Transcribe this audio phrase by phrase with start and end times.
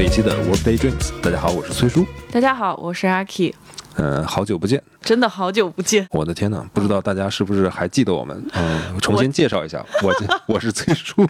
[0.00, 1.10] 这一期的 Workday Dreams。
[1.20, 2.06] 大家好，我是崔叔。
[2.32, 3.54] 大家好，我是阿 K。
[3.96, 6.06] 嗯，好久不见，真的好久不见。
[6.10, 8.42] 我的天哪，不知道大家是不是还记得我们？
[8.54, 10.14] 嗯，重新介绍一下，我
[10.46, 11.28] 我是 崔叔。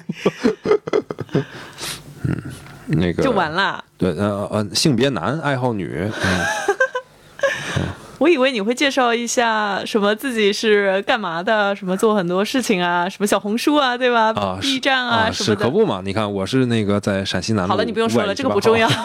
[2.22, 2.40] 嗯，
[2.86, 3.84] 那个就完了。
[3.98, 6.08] 对，呃呃，性别男，爱好女。
[6.22, 6.40] 嗯。
[8.20, 14.30] 我以为你会介绍一下什么自己是干嘛的，什么做很多事情啊，什么小红书啊，对吧？
[14.36, 15.62] 啊，B 站啊什么的。
[15.62, 16.02] 是可不嘛？
[16.04, 17.70] 你看，我是那个在陕西南路。
[17.70, 18.86] 好了，你不用说了，这个不重要。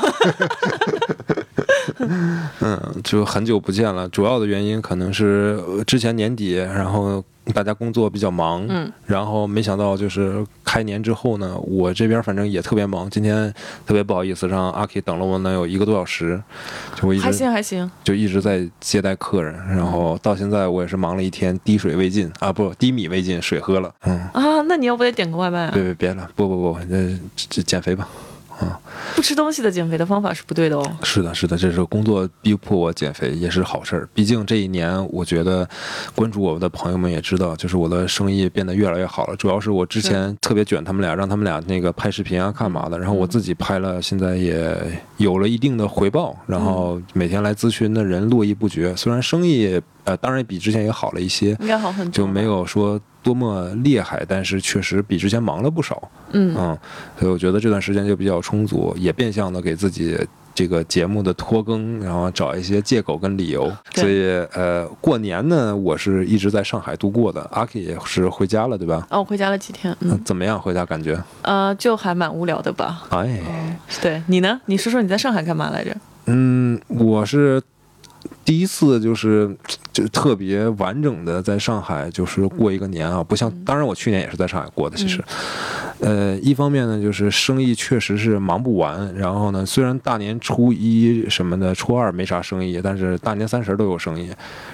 [2.60, 4.06] 嗯，就很久不见了。
[4.10, 7.24] 主要的原因可能是之前年底，然后。
[7.54, 13.10] 大家工作比较忙，嗯，然后没想到就是开年之后呢，我这边反正也特别忙。
[13.10, 13.54] 今天
[13.86, 16.42] 特别不好意思，让阿 K 等了我能有一个多小时，
[16.96, 25.72] 就我一直还行还行，就一直在接待客人，然后到现在我也是忙了一天，滴水未进啊，不，滴米未进，水喝了，嗯啊，那你要不得点个外卖啊？
[25.74, 28.08] 别别别了，不不不，这，这减肥吧。
[28.60, 28.80] 啊，
[29.16, 30.98] 不吃东西的减肥的方法是不对的哦。
[31.04, 34.08] 是的，是的，这是工作逼迫我减肥，也是好事儿。
[34.14, 35.68] 毕竟这一年，我觉得
[36.16, 39.36] 关注我的朋友们也知道，就是我的生意变得越来越好了。
[39.36, 44.76] 主要是我之前特别卷他们俩，让他们俩那个拍视频啊、干嘛的，然后我自己拍了，现在也
[45.18, 46.38] 有了一定的回报。
[46.48, 53.00] 然后每天来咨询的人络绎不绝，虽然生意呃，当然比之前也好了一些，应该好很多，就没有说。
[53.26, 56.12] 多么厉害，但是确实比之前忙了不少。
[56.32, 56.78] 嗯嗯
[57.20, 60.16] 所以我觉得这段时间就比较充足，也变相的给自己
[60.54, 63.72] 这个节目的拖更，然后找一些借口跟理由。
[63.96, 67.42] 所以呃，过年呢，我是一直在上海度过的。
[67.52, 69.08] 阿 K 也是回家了，对吧？
[69.10, 69.96] 哦，我回家了几天。
[70.02, 70.62] 嗯，怎么样？
[70.62, 71.20] 回家感觉？
[71.42, 73.08] 呃，就还蛮无聊的吧。
[73.10, 74.62] 哎，对你呢？
[74.68, 75.98] 你说说你在上海干嘛来着？
[76.28, 77.60] 嗯，我是。
[78.46, 79.54] 第一次就是
[79.92, 85.24] 就特别完整的在上海就是过一个年啊，不像当然我去年也是在上海过的，其实，
[86.00, 94.30] 呃，一方面呢就是生意确实是忙不完，然后呢虽然大年初一什么的初二没啥生意，但是大年三十都有生意，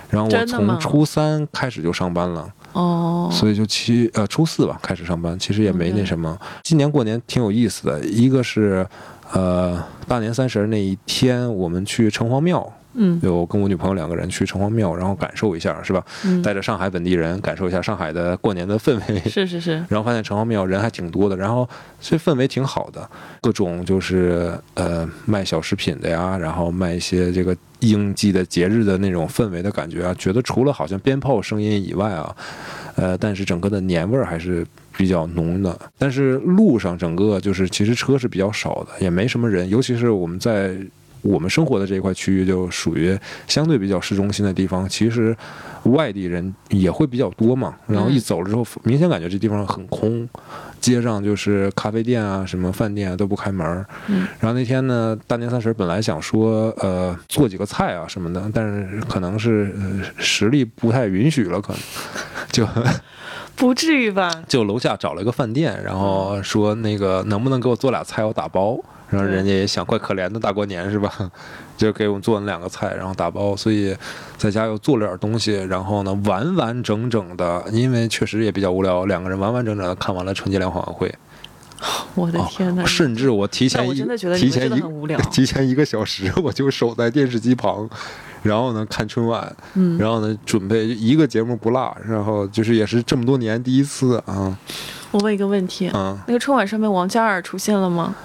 [0.09, 6.37] 然后我从初三开始就上班了，哦，所以就七呃初四吧开始上班，其实也没那什么。
[6.61, 8.85] 今年过年挺有意思的，一个是
[9.31, 12.69] 呃大年三十那一天我们去城隍庙。
[12.93, 16.03] 嗯，就跟我女朋友两个人去城隍庙，然后感受一下，是吧？
[16.25, 19.19] 嗯，带着上海本地人感受一下上海的过年的氛围。
[19.29, 19.83] 是是是。
[19.87, 21.67] 然后发现城隍庙人还挺多的，然后
[21.99, 23.09] 这氛围挺好的，
[23.41, 32.35] 各种就是呃卖小食品的呀，然后卖一些这个应季的节日的那种氛围的感觉啊，觉得除了好像鞭炮声音以外啊，
[32.95, 34.65] 呃，但是整个的年味儿还是
[34.97, 35.79] 比较浓的。
[35.97, 40.75] 但是路上整个就是其实车是比较少的，也没什么人，尤其是我们在。
[41.21, 43.17] 我们生活的这一块区域就属于
[43.47, 45.35] 相对比较市中心的地方，其实
[45.83, 47.75] 外地人也会比较多嘛。
[47.87, 50.27] 然后一走了之后，明显感觉这地方很空，
[50.79, 53.85] 街上就是咖啡店啊、什么饭店啊都不开门。
[54.07, 54.27] 嗯。
[54.39, 59.73] 然后那天呢，大年三十本来想说呃做几个菜啊什么的，但是可能是
[60.17, 61.81] 实力不太允许了，可能
[62.51, 62.67] 就
[63.55, 64.43] 不至于吧？
[64.47, 68.79] 就楼下找了一个饭店，然后说那个能不能给我做俩菜，我打包。
[69.11, 71.13] 然后人家也想，怪可怜的大过年是吧？
[71.77, 73.95] 就给我们做了两个菜，然后打包，所以
[74.37, 75.53] 在家又做了点东西。
[75.65, 81.13] 然后呢，完完整整的，因为确实也比较无聊，两个人完完整整的看完了春节联欢晚会。
[82.13, 82.85] 我的天哪！
[82.85, 83.93] 甚至我提前一
[84.37, 84.81] 提前一
[85.31, 87.89] 提前一个小时，我就守在电视机旁，
[88.43, 89.51] 然后呢看春晚，
[89.97, 94.55] 然后呢准备一个节目不落，然后就是也是这么多年第一次啊。
[95.09, 98.15] 我问一个问题，嗯，那个春晚上面王嘉尔出现了吗？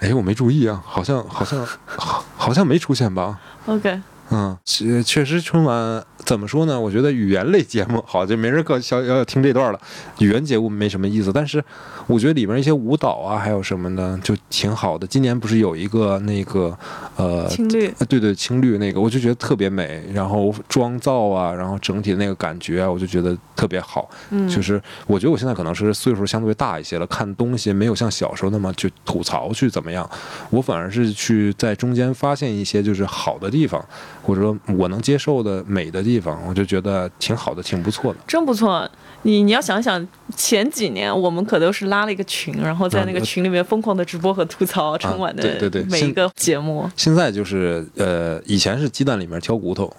[0.00, 6.04] 哎，我没注意啊，好像好像好，好像没出现吧？OK，嗯，确确实春晚。
[6.24, 6.78] 怎么说呢？
[6.78, 9.80] 我觉得语言类节目好，就没人可想要听这段了。
[10.18, 11.64] 语言节目没什么意思，但是
[12.06, 15.06] 我觉得里面一些舞蹈啊，还有什么的，就挺好的。
[15.06, 16.76] 今年不是有一个那个
[17.16, 20.04] 呃青绿，对对青绿那个，我就觉得特别美。
[20.12, 24.10] 然后妆造啊，然后整体的那个感觉啊，我就觉得特别好。
[24.28, 30.08] 嗯，就是我觉得我现在可能是岁数相对大一些了，看东西没有像小时候那么去吐槽去怎么样，
[30.50, 33.82] 我反而是去在中间发现一些就是好的地方，
[34.28, 36.18] 或者说我能接受的美的地。
[36.20, 38.90] 方我就觉得挺好的，挺不错的，真不错。
[39.22, 40.04] 你你要想想，
[40.36, 46.90] 前几年我们可都是拉了一个群，然后在那个群里面疯狂的直播和吐槽春晚的对对对每一个节目。
[46.96, 49.90] 现在就是呃，以前是鸡蛋里面挑骨头。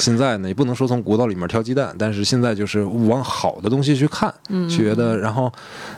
[0.00, 4.32] 现在呢，也不能说从骨头里面挑鸡蛋，但是现在就是往好的东西去看，
[4.68, 5.16] 觉得。
[5.18, 5.52] 然后，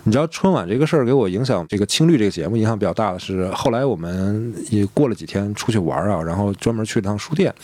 [0.05, 7.55] 你知道春晚这个事儿给我影响，这个青绿这个节目影响比较大的是，后来我们也过了几天出去玩啊，然后专门去了趟书店，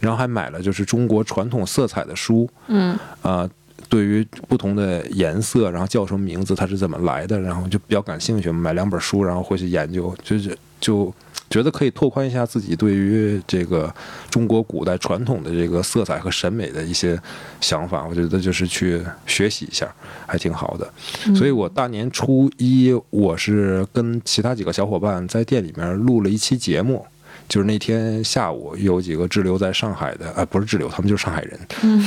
[0.00, 3.48] 然后还买了就是中国传统色彩的书，嗯，啊。
[3.88, 11.14] 对于不同的颜色，然后叫什么名字，它是怎么来的，然后就比较感兴趣，买两本书，然后回去研究，就是就
[11.50, 13.92] 觉得可以拓宽一下自己对于这个
[14.30, 17.18] 中国古代传统的这个色彩和审美的一些
[17.60, 18.06] 想法。
[18.06, 19.92] 我觉得就是去学习一下，
[20.26, 20.90] 还挺好的。
[21.34, 27.06] 所以我大年初一，我是跟其他几个小伙伴在店里面录了一期节目。
[27.48, 31.58] 就是那天下午，有几个滞留在上海的，呃，不是滞留，他们就是上海人。
[31.82, 32.04] 嗯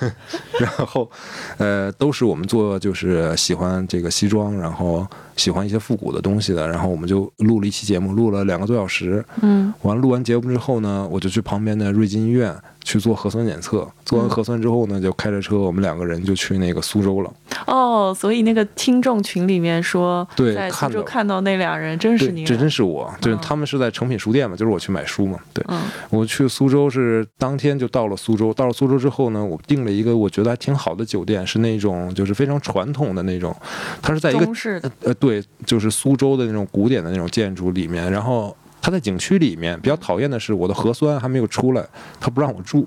[0.58, 1.10] 然后，
[1.58, 5.06] 呃，都是我们做就是喜欢这个西装，然后
[5.38, 6.68] 喜欢一些复古的东西的。
[6.68, 9.24] 然后我们就录了一期节目，录了两个多小时。
[9.40, 13.88] 嗯完了录完节目之后呢，我就去旁边的瑞金医院去做核酸检测。
[14.04, 17.32] 做完核酸之后呢，就开着车，我们两个人就去那个苏州了。
[17.66, 25.38] 哦，所以那个听众群里面说，对在苏州看到那俩人，真是你，这真是我，就是嗯他们是在诚品书店嘛，就是我去买书嘛。
[25.52, 33.54] 对，嗯我去苏州是当天就到了苏州，到了苏州之后呢，我订了一个我觉得还挺好的酒店，是那种就是非常传统的那种，
[34.00, 35.27] 它是在一个中式的，呃对，
[35.64, 39.78] 就是苏州的那种古典的那种建筑里面，然后他在景区里面。
[39.80, 41.86] 比较讨厌的是我的核酸还没有出来，
[42.20, 42.86] 他不让我住，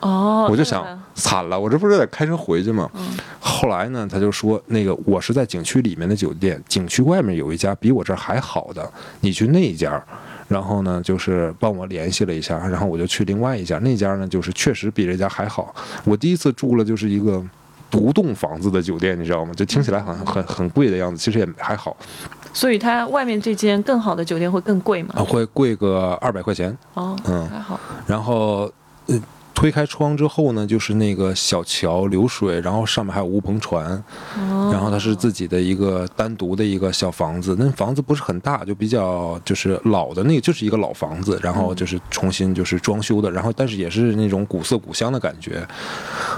[0.00, 0.84] 哦，我就想
[1.14, 2.90] 惨了，我这不是得开车回去吗？
[2.94, 10.02] 嗯后来呢，他就说那个我是在景区里面的酒店，景区外面有一家比我这儿还好的，你去那一家。
[10.48, 15.74] 然后呢，就是帮我联系了一下，然后我就去另外一家，那家呢就是确实比这家还好。
[16.04, 17.42] 我第一次住了就是一个
[17.90, 19.52] 独栋房子的酒店，你知道吗？
[19.54, 21.96] 就听起来好像很很贵的样子，其实也还好，
[22.52, 25.14] 所以它外面这间更好的酒店会更贵吗？
[25.16, 26.76] 啊，会贵个二百块钱。
[26.94, 28.70] 哦，嗯还好，然后，
[29.06, 29.20] 呃，
[29.56, 33.90] 推开窗之后呢，就是那个小桥流水，然后上面还有乌篷船，
[34.38, 45.66] 哦，然后它是自己的一个单独的一个小房子，那房子不是很大，就比较就是老的那个，就是一个老房子，然后就是重新就是装修的，然后但是也是那种古色古香的感觉，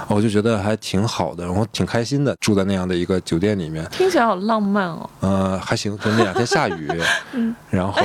[0.07, 6.87] 我就觉得还挺好的，然后挺开心的，住在那样的一个酒店里面，听起来好浪漫哦，呃，还行，就那两天下雨，
[7.69, 8.01] 然后。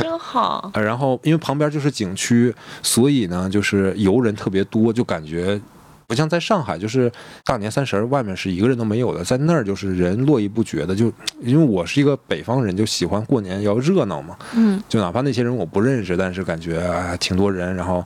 [0.00, 5.60] 真好，呃， 然后因为旁边就是景区，所以呢，就是游人特别多，就感觉
[6.06, 7.10] 不像在上海，就是
[7.44, 10.94] 大年三十儿外面是一个人都没有的，在那儿就是人络绎不绝的。
[10.94, 18.04] 就因为我是一个北方人，就喜欢过年要热闹嘛，嗯就哪怕那些人我不认识，但是感觉啊挺多人，然后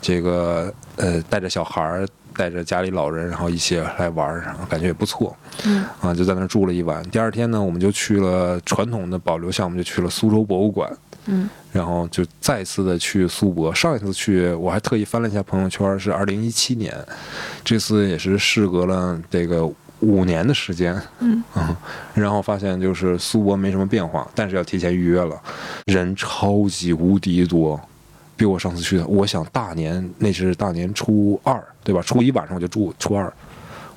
[0.00, 2.08] 这个呃带着小孩儿。
[2.36, 5.36] 带着家里老人，然后一起来玩儿，然后感觉也不错。
[5.64, 7.02] 嗯啊，就在那儿住了一晚。
[7.10, 10.90] 第二天呢，我们就去了传统的保留项目，就去了苏州博物馆。
[11.26, 13.72] 嗯然后就再次的去苏博。
[13.72, 16.92] 上一次去我还特意翻了一下朋友圈，是二零一七年，
[17.64, 19.64] 这次也是事隔了这个
[20.00, 21.00] 五年的时间。
[21.20, 21.42] 嗯
[22.12, 25.40] 然后发现就是苏博没什么变化，但是要提前预约了，
[25.86, 27.80] 人超级无敌多。
[28.42, 32.02] 比我上次去的，我想大年那是大年初二，对吧？
[32.02, 33.32] 初一晚上我就住初二，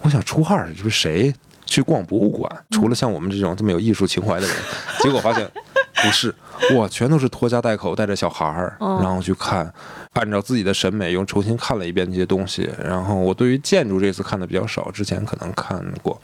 [0.01, 1.33] 我想初二就是谁
[1.65, 2.49] 去逛博物馆？
[2.71, 4.55] 除了像我们这种这么有艺术情怀的人，
[5.01, 5.49] 结果发现
[5.95, 6.33] 不是，
[6.75, 9.73] 哇，全都是拖家带口，带着小孩儿，哦然后去看，
[10.13, 12.69] 按照自己的审美又重新看了一遍这些东西。
[12.83, 16.19] 然后我对于建筑这次看的比较少，之前可能看过，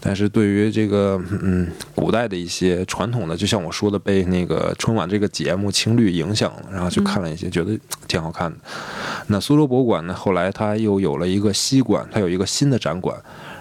[0.00, 8.56] 但是对于这个嗯古代的一些传统的，就像我说的，被那个春晚这个节目青绿影响了，然后去看了一些，觉得挺好看的。
[9.26, 13.16] 那苏州博物馆呢，后来它又有了一个西馆，它有一个新的展馆。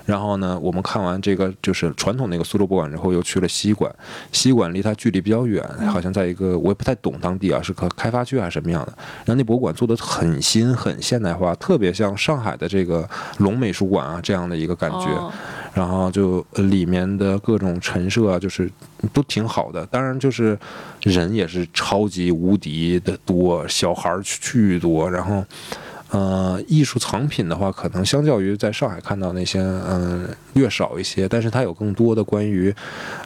[0.06, 3.94] 然后呢，我们看完这个就是传统那个苏州博物馆之后，又去了西馆。
[4.32, 8.94] 西馆离它距离比较远，好像在一个我也不太懂当地啊，是个开发区还是什么样的。
[9.26, 15.06] 然后那博物馆做的很新很现代化，特别像上海的这个龙美术馆啊这样的一个感觉。
[15.08, 15.32] 哦
[15.74, 18.70] 然后就呃里面的各种陈设啊，就是
[19.14, 19.86] 都挺好的。
[19.86, 20.60] 当然，就是
[21.04, 25.10] 人也是超级无敌的多，小孩儿巨多。
[25.10, 25.42] 然后，
[26.12, 31.28] 呃，艺术藏品的话，可能相较于在上海看到那些，嗯、略少一些。
[31.28, 32.74] 但是它有更多的关于，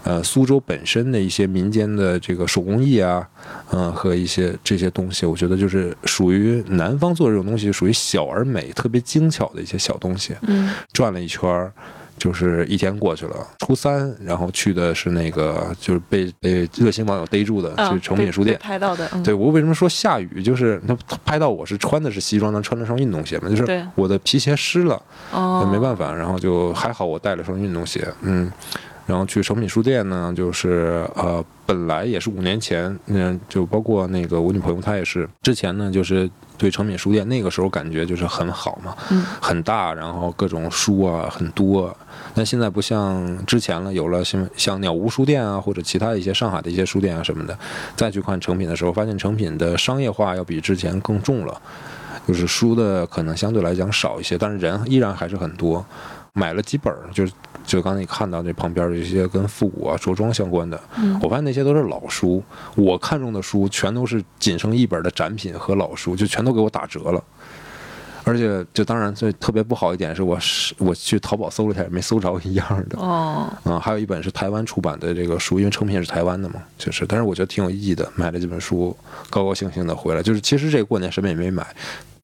[0.03, 3.27] 呃，苏州本身的一些民间的这个手工艺啊，
[3.71, 10.35] 嗯、和一些这些东西，我觉得就是属于南方做这种东西，属于小而美、特别精巧的一些小东西。
[10.41, 11.73] 嗯转了一圈儿，
[12.17, 13.36] 就是一天过去了。
[13.60, 18.57] 初三，然后去的是那个，就是被被热心网友逮住的，啊去诚品书店。
[18.62, 20.41] 拍到的，嗯对我为什么说下雨？
[20.41, 28.51] 就是他他拍到我是穿的是西装，但穿了双运动鞋嘛，就是我的皮鞋湿了，哦也没办法，然后就还好我带了双运动鞋，嗯，
[29.05, 41.95] 然后去诚品书店呢，就是呃，本来也是五年前，嗯，就包括那个我女朋友她也是，之前呢就是对诚品书店那个时候感觉就是很好嘛，嗯很大，然后各种书啊很多，
[42.34, 47.57] 但现在不像之前了，有了像像鸟屋书店啊，或者其他一些上海的一些书店啊什么的，
[47.95, 51.62] 再去看成品的时候，发现成品的商业化要比之前更重了，
[52.27, 55.84] 就是书的可能相对来讲少一些，但是人依然还是很多。
[56.38, 57.31] 买了几本儿，就是
[57.65, 62.43] 就刚才你看到那旁边的一些跟复古啊、着装相关的，嗯我发现那些都是老书。
[62.75, 67.24] 我看中的书全都是仅剩一本的展品和老书，就全都给我打折了。
[68.27, 72.98] 而且，就当然最特别不好一点是我是我去淘宝搜了一下，也没搜着一样的。
[72.98, 78.98] 哦，啊、还有一本是台湾出版的这个书，因为成品是台湾的嘛，就是，但是我觉得挺有意义的，买了这本书，
[79.29, 81.67] 高高兴兴的回来，就是其实这过年什么也没买，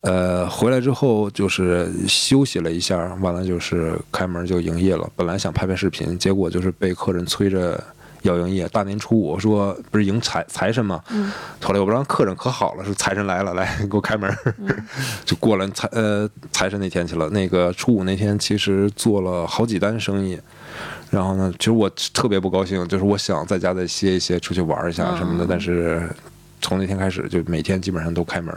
[0.02, 7.82] 呃，回来之后就是休息了一下，完了就是开门就营业了，本来想拍拍视频，结果就是被客人催着。
[8.24, 14.32] 要营业，大年初五说不是迎财财神嘛，嗯后来我不让客人可好了，说财神来了，来给我开门，
[15.26, 17.28] 就过了财呃财神那天去了。
[17.32, 20.40] 那个初五那天其实做了好几单生意，
[21.10, 26.08] 然后呢，其实我特别不高兴，就是我想在家再歇一歇，出去玩一下什么的，嗯但是
[26.62, 28.56] 从那天开始就每天基本上都开门。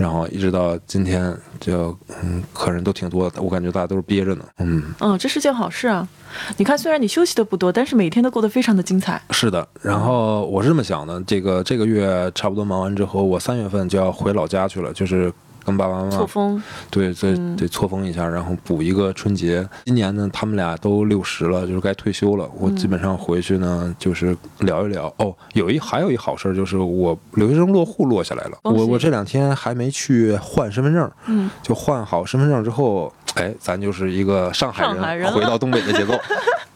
[0.00, 4.44] 然后一直到今天，就嗯，客人都挺多的，我感觉大家都是憋着呢。
[4.56, 6.08] 嗯，嗯，这是件好事啊！
[6.56, 9.20] 你看，虽然你休息的不多，但是每天都过得非常的精彩。
[9.30, 9.68] 是的。
[9.82, 15.30] 然后我是这么想的，这个这个月差不多忙完之后，我三月份就要回老家去了，就是
[15.64, 19.66] 跟爸爸妈妈错峰，对，得嗯得错峰一下，然后补一个春节。
[19.84, 22.48] 今年呢，他们俩都六十了，就是该退休了。
[22.58, 25.12] 我基本上回去呢，就是聊一聊。
[25.18, 28.58] 哦，有一还有一好事儿，就是我留学生落户落下来了。
[28.62, 36.14] 我我这两天还没去换身份证，嗯，就换好身份证之后，哎，咱就是一个上海人，回到东北的节奏。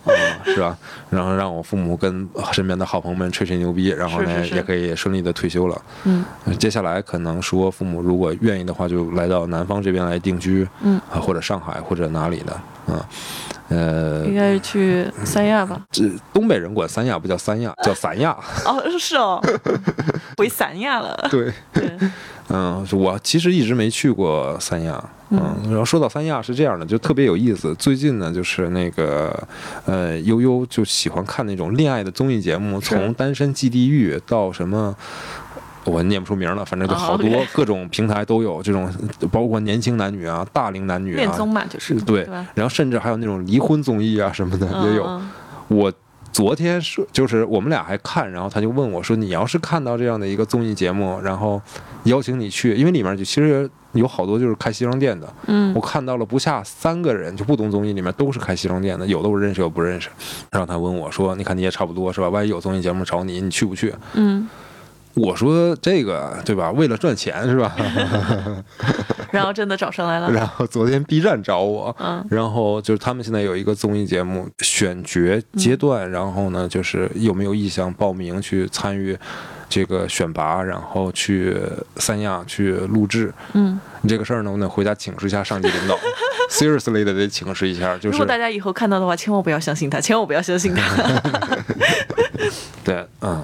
[0.04, 0.12] 啊、
[0.44, 0.76] 是吧？
[1.08, 5.82] 然后让我父母跟身边的好朋友们吹吹牛逼，然后呢也可以顺利的退休了。
[6.04, 12.52] 嗯呃接下来可能说父母如果愿意的话，就来到南方这边来定居，嗯啊，或者上海或者哪里的，
[12.92, 13.08] 啊，
[13.68, 15.80] 呃应，该是去三亚吧？
[15.90, 18.36] 这东北人管三亚不叫三亚， 叫三亚。
[18.66, 19.40] 哦，是哦，
[20.36, 21.28] 回三亚了。
[21.30, 21.90] 对，对，
[22.48, 25.02] 嗯，我其实一直没去过三亚。
[25.30, 27.74] 嗯，然后说到三亚是这样的，就特别有意思。
[27.76, 29.36] 最近呢，就是那个
[29.86, 34.94] 呃，悠悠就喜欢看那种恋爱的综艺节目，从《单身即地狱》到什么。
[35.84, 38.90] 我念不出名了，反正就啊好多、各种平台都有这种，
[39.30, 42.26] 包括年轻男女啊、大龄男女啊，恋综嘛，就是对？
[42.54, 45.04] 然后甚至还有那种离婚综艺啊什么的也有。
[45.04, 45.30] 嗯
[45.68, 45.90] 我
[46.30, 51.60] 昨天说，就是我们俩还看，然后他就问我说：“你要是看到这样的一个综艺节目，然后
[52.02, 60.10] 邀请你去，因为里面就其实有好多就是开西装店的，嗯我看到了不下三个人，就不懂综艺里面都是开西装店的，有的我认识，有的不认识。
[60.50, 62.28] 然后他问我说：‘你看你也差不多是吧？
[62.28, 64.46] 万一有综艺节目找你，你去不去嗯，？’
[65.14, 66.70] 我说：‘这个对吧？
[66.72, 67.74] 为了赚钱是吧
[69.30, 70.30] 然后真的找上来？’了。
[70.30, 79.16] 然后昨天 B 站找我，嗯然后就是他们现在有一个综艺节目选角阶段，然后呢，就是有没有意向报名去参与
[79.68, 81.56] 这个选拔，然后去
[81.96, 83.32] 三亚去录制。
[83.54, 85.96] 嗯，你这个事儿呢，我得回家请示一下上级领导，
[86.50, 90.82] seriously 的得请示一下，就是如果大家以后看到的话，千万不要相信他，千万不要相信他。
[92.84, 93.42] 对，嗯，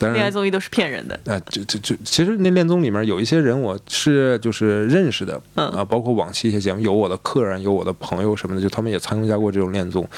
[0.00, 0.30] 但恋爱。
[0.30, 1.14] 综艺都是骗人的。
[1.26, 10.08] 啊，就就就，其实那恋综里面有一些人我是就是认识的，嗯啊，包括往期一些节目，有我的客人，有我的朋友什么的，就他们也参加过这种恋综，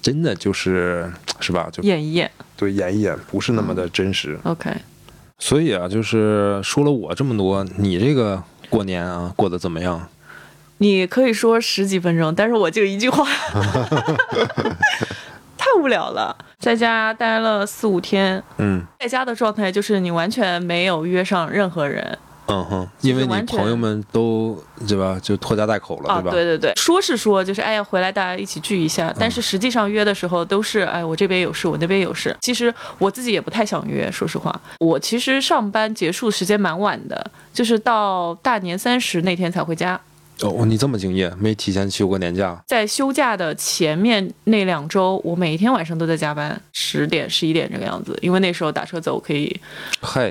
[0.00, 1.68] 真的就是是吧？
[1.70, 4.38] 就演一演对演一演，不是那么的真实。
[4.44, 4.70] ，OK。
[5.38, 10.08] 所以啊，就是说了我这么多，你这个过年啊过得怎么样？
[10.78, 13.64] 你可以说十几分钟，但是我就一句话，太
[15.76, 16.36] 无聊了。
[16.58, 22.18] 在家待了四五天，嗯在家的状态就是你完全没有约上任何人
[22.48, 24.56] 嗯哼，因为你朋友们都
[24.86, 26.20] 对吧，就拖家带口了，啊。
[26.20, 26.30] 对吧？
[26.30, 32.36] 对对对，说是说就是哎呀回来大家一起聚一下，但是实际上约的时候都是哎我这边有事，我那边有事。
[32.40, 40.00] 其实我自己也不太想约，说实话，我其实上班结束时间蛮晚的，就是到大年三十那天才回家。
[40.42, 42.62] 哦，你这么敬业，没提前休过年假？
[42.66, 49.58] 在休假的前面那两周，我每一天晚上都在加班，十点、十一点这个样子，因为那时候打车走可以。
[50.00, 50.28] 嗨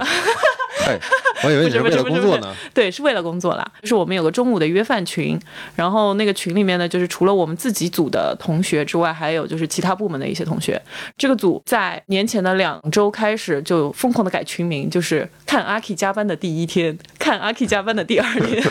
[0.77, 0.99] 嗨，
[1.43, 2.53] 我以为你是为了工作呢。
[2.73, 3.65] 对，是为了工作啦。
[3.81, 5.39] 就是我们有个中午的约饭群，
[5.75, 10.79] 然后那个群里面呢，就是除了我们自己组的同学之外，还有就是其他部门的一些同学。
[11.17, 18.61] 这个组在年前的两周开始就疯狂的改群名，就是看阿 K 加班的第一天，看阿 K 加班的第二天。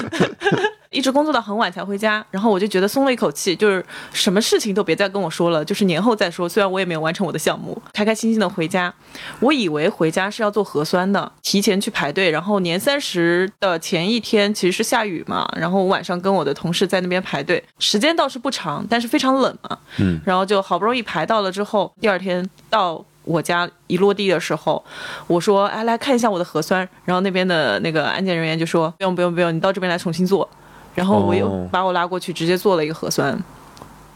[0.94, 6.48] 一直工作到很晚才回家，然后我就觉得松了一口气，就是什么事情都别再跟我说了，就是年后再说。
[6.48, 8.94] 虽然我也没有完成我的项目，开开心心的回家。
[9.40, 12.30] 我以为回家是要做核酸的，提前去排队。
[12.30, 19.78] 然后年三十的前一天其实是下雨嘛，然后我晚上跟我的同事在那边排队，时间倒是不长，但是非常冷嘛。
[19.98, 23.04] 嗯，然后就好不容易排到了之后，第二天到。
[23.26, 24.84] 我家一落地的时候，
[25.26, 30.46] 我说：“哎，来看一下我的核酸。”然后那边的那个安检人员就说：“不用，不用，不用，你到这边来重新做。”
[30.94, 33.38] 然后我又哦把我拉过去，直接做了一个核酸。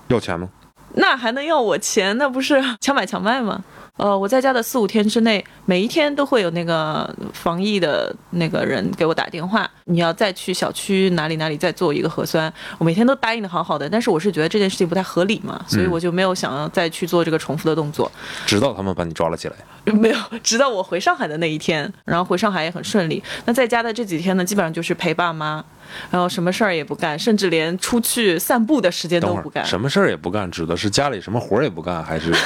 [0.09, 0.49] 要钱吗？
[0.95, 2.17] 那还能要我钱？
[2.19, 3.63] 那不是 强买强卖吗？
[3.99, 12.51] 呃，我在家的四五天之内，每一天都会有那个防疫的那个人给我打电话，你要再去小区哪里哪里再做一个核酸。
[12.79, 18.11] 我每天都答应的好好的，但是我是觉得这件事情不太合理嘛，所以我就没有想要再去做这个重复的动作。
[18.47, 19.57] 直到他们把你抓了起来，
[19.93, 23.21] 没有，直到我回上海的那一天，然后回上海也很顺利。
[23.47, 25.65] 那在家的这几天呢，基本上就是陪爸妈，
[26.13, 29.67] 然后什么事儿也不干，甚至连出去散步的时间都不干。
[29.67, 32.33] 什么事儿也不干，指的是家里什么活儿也不干，还是？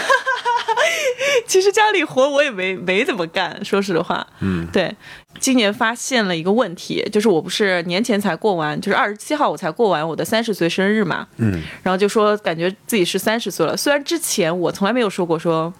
[1.52, 4.26] 其实家里活我也没没怎么干，说实话。
[4.40, 4.90] 嗯，对，
[5.38, 11.28] 今年发现了一个问题，就是我不是年前才过完，就是二十七号我才过完我的三十岁生日嘛。
[11.36, 15.70] 嗯，然后就说感觉自己是三十岁了，虽然之前我从来没有说过说，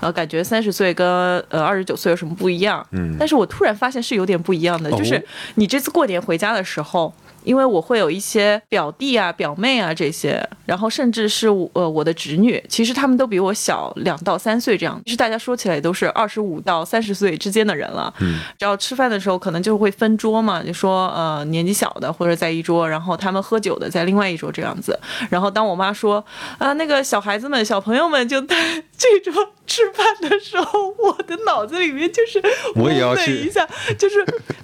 [0.00, 1.06] 呃，感觉三十岁跟
[1.48, 2.84] 呃二十九岁有什么不一样。
[2.90, 7.14] 嗯，但是我突然发现是有点不一样的，就是你这次过年回家的时候。
[7.44, 15.00] 因为我会有一些表弟啊、表妹啊这些，然后甚至是呃我的侄女，其实他们都比我小两到三岁这样。
[15.04, 18.12] 其实大家说起来都是二十五到三十岁之间的人了。
[18.20, 24.98] 嗯，只要吃饭的时候可能就会分桌嘛，就说呃年纪小的或者在一桌，然后他们喝酒的在另外一桌这样子。
[25.28, 26.24] 然后当我妈说
[26.58, 28.56] 啊那个小孩子们、小朋友们就在
[28.96, 29.32] 这桌
[29.70, 32.42] 吃饭的时候，我的脑子里面就是
[32.74, 34.16] 我也要去一下，就是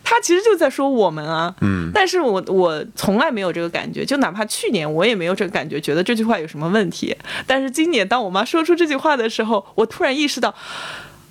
[0.04, 1.54] 他其实就在说我们啊。
[1.62, 2.66] 嗯， 但是我我。
[2.66, 7.16] 我从来没有这个感觉，就哪怕去年我也没有这个感觉，觉得这句话有什么问题。
[7.46, 10.52] 但是今年当我妈说出这句话的时候，我突然意识到，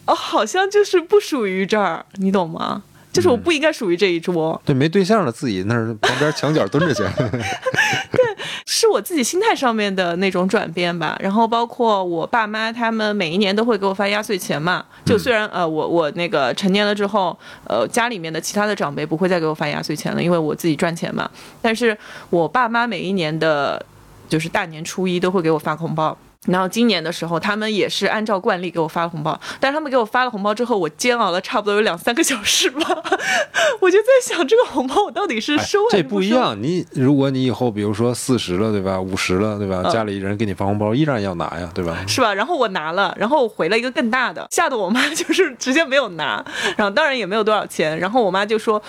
[0.05, 2.83] 哦，好像就是不属于这儿，你懂吗？
[3.15, 4.61] 就是我不应该属于这一桌。
[4.65, 7.01] 对，没对象了，自己那儿旁边墙角蹲着去。
[8.11, 8.19] 对，
[8.65, 11.17] 是我自己心态上面的那种转变吧。
[11.21, 14.83] 然后包括我爸妈，他们每一年都会给我发压岁钱嘛。
[15.05, 17.37] 就虽然呃，我我那个成年了之后，
[17.69, 21.29] 呃，家里面的其他的长辈不会再给我发压岁钱了，因为我自己赚钱嘛。
[21.61, 21.97] 但是
[22.29, 23.83] 我爸妈每一年的，
[24.27, 26.17] 就是大年初一都会给我发红包。
[26.45, 32.79] 然后今年的时候，他们也是按照惯例给我发了红包，但是他们给我发了红包之后，我煎熬了差不多有两三个小时吧，
[33.81, 36.55] 我就在想这个红包我到底是收还是这不一样。
[36.61, 38.99] 你如果你以后比如说四十了，对吧？
[38.99, 39.83] 五十了，对吧？
[39.89, 41.97] 家里人给你发红包，依然要拿呀，对吧？
[42.07, 42.33] 是吧？
[42.33, 46.43] 然后我拿了，然后我回了一个更大的，吓得我妈就是直接没有拿，
[46.77, 48.81] 然后当然也没有多少钱，然后我妈就说，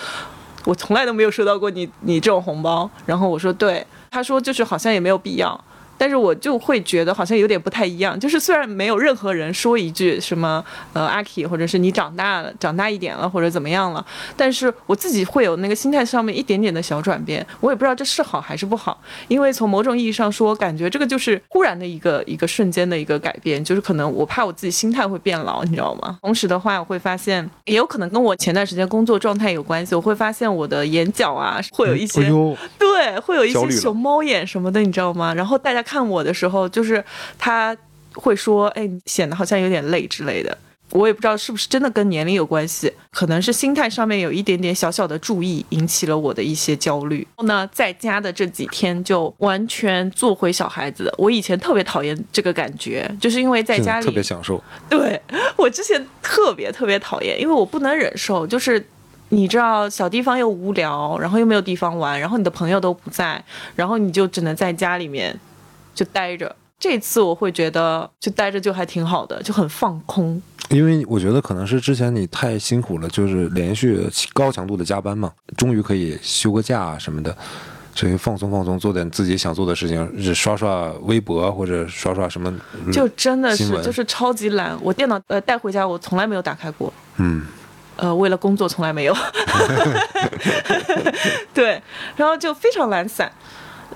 [0.65, 5.59] 我从来都没有收到过你你这种红包，然后我说对，她说就是好像也没有必要。
[5.97, 14.05] 但是我就会觉得好像有点不太一样，就是虽然没有任何人说一句什么呃阿 K 或者是你长大了长大一点了或者怎么样了，
[14.35, 26.19] 但是我自己会有那个心态上面一点点的小转变，我也不知道这是好还是不好，因为从某种意义上说，感觉这个就是忽然的一个一个瞬间的一个改变，就是可能我怕我自己心态会变老，你知道吗？
[26.21, 32.29] 同时的话，我会发现也有可能跟我前段时间工作状态有关系，我会发现我的眼角啊会有一些
[32.77, 35.33] 对，会有一些熊猫眼什么的，你知道吗？
[35.33, 35.83] 然后大家。
[35.87, 37.01] 看我的时候，就是
[37.39, 37.75] 他
[38.13, 40.57] 会说：“哎，显得好像有点累之类的。”
[40.91, 47.17] 我也不知道是不是真的跟年龄有关系，可能是心态上面有一点点小小的注意，引起了我的一些焦虑。
[47.17, 51.13] 然后呢，在家的这几天就完全做回小孩子。
[51.17, 54.63] 我以前特别讨厌这个感觉，就是因为在家里特别享受。
[54.89, 55.21] 对
[55.57, 58.83] 我之前特别特别讨厌，因为我不能忍受，就是
[59.27, 63.43] 你知道小地方又无聊，然后又没有地方玩，然后你的朋友都不在，
[63.75, 65.37] 然后你就只能在家里面。
[65.97, 70.39] 就待着，这次我会觉得就待着就还挺好的，就很放空。
[70.69, 77.35] 因为我觉得可能是之前你太辛苦了，就是连续高强度的加班嘛，终于可以休个假什么的，
[77.95, 82.53] 所以放松放松，做点自己想做的事情，刷刷微博或者刷刷什么。
[82.91, 86.93] 就真的是就是超级懒，我电脑呃带回家我从来没有打开过。
[87.17, 87.43] 嗯。
[87.95, 89.17] 呃，为了工作从来没有。
[91.51, 91.81] 对，
[92.15, 93.31] 然后就非常懒散。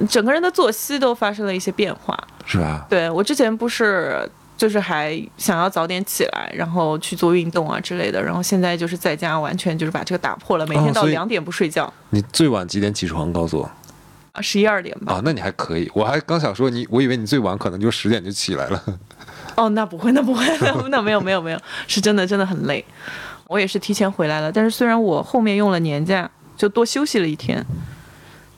[0.10, 2.86] 整个人的作息都发生了一些变化，是吧？
[2.89, 11.91] 对我之前不是就是还想要早点起来，然后去做运动啊之类的，然后现在就是在家完全就是把这个打破了，每天到两点不睡觉。
[12.12, 13.34] 你最晚几点起床？
[13.34, 13.71] 告诉我。
[14.34, 15.13] 啊，十一二点吧。
[15.15, 15.91] 啊，那你还可以。
[15.93, 18.82] 我还刚想说你，我以为你最晚可能就十点就起来了。
[19.58, 20.45] 哦，那不会，那不会，
[20.89, 22.84] 那没有没有没有，是真的真的很累。
[23.47, 27.62] 我也是提前回来了，但是虽然我后面用了年假，就多休息了一天。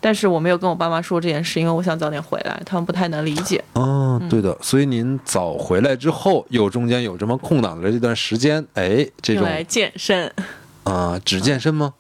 [0.04, 3.64] 但是我没有跟我爸妈说这件事，因为我想早点回来，他们不太能理解。
[3.72, 10.30] 哦，对的，所以您早回来之后，有中间有这么空档的这段时间，哎，这种来健身
[10.84, 11.94] 啊，只健身吗？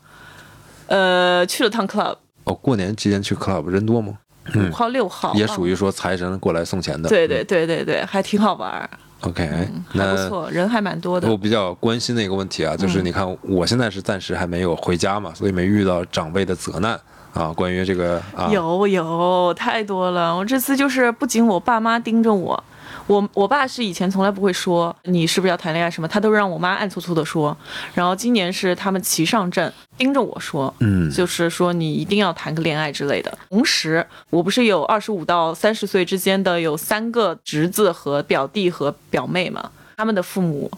[0.88, 2.18] 呃，去了趟 club。
[2.44, 4.18] 哦，过年期间去 club 人多吗？
[4.54, 7.08] 五号六号也属于说财神过来送钱的。
[7.08, 8.90] 对对对对对，还挺好玩。
[9.22, 11.32] OK，那不错，人还蛮多的。
[11.32, 17.00] 我比较关心的一个问题啊，就是你看我现在是暂时还没有回家嘛，所以没遇到长辈的责难。
[17.34, 20.36] 啊，关于这个啊，有有太多了。
[20.36, 22.64] 我这次就是不仅我爸妈盯着我，
[23.08, 27.58] 我我爸是以前从来不会说你是不是要谈恋爱什么，他都让我妈暗搓搓的说。
[27.96, 33.36] 然后今年是他们齐上阵，盯着我说，嗯就是说你一定要谈个恋爱之类的。
[33.50, 40.70] 同时，我不是有二十五到三十岁之间的有三个侄子和表弟和表妹嘛，他们的父母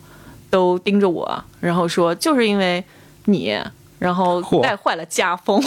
[0.50, 2.82] 都盯着我，然后说就是因为
[3.26, 3.60] 你。
[4.00, 5.62] 然后带坏了家风，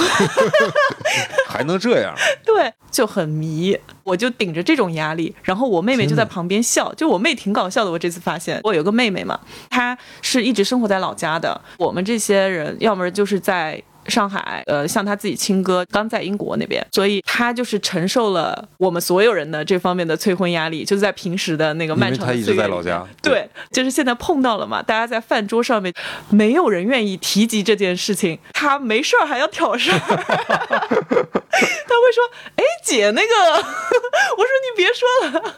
[1.49, 2.15] 还能这样？
[2.45, 7.91] 对，就很迷，我就顶着这种压力，然后我妹妹就在旁边笑，就我妹挺搞笑的。
[7.91, 9.39] 我这次发现，我有个妹妹嘛，
[9.71, 13.83] 她是一直生活在老家的，我们这些人要么就是在。
[14.09, 25.93] 上海，呃，像他自己亲哥刚在英国那边，所以他就是承受了我们所有人的这方面的催婚压力，就是在平时的那个漫长因为他一直在老家面对，就是现在碰到了嘛，大家在饭桌上面，
[26.31, 32.25] 没有人愿意提及这件事情，他没事儿还要挑事儿， 他会说
[32.57, 35.55] ：“哎，姐，那个，我说你别说了。”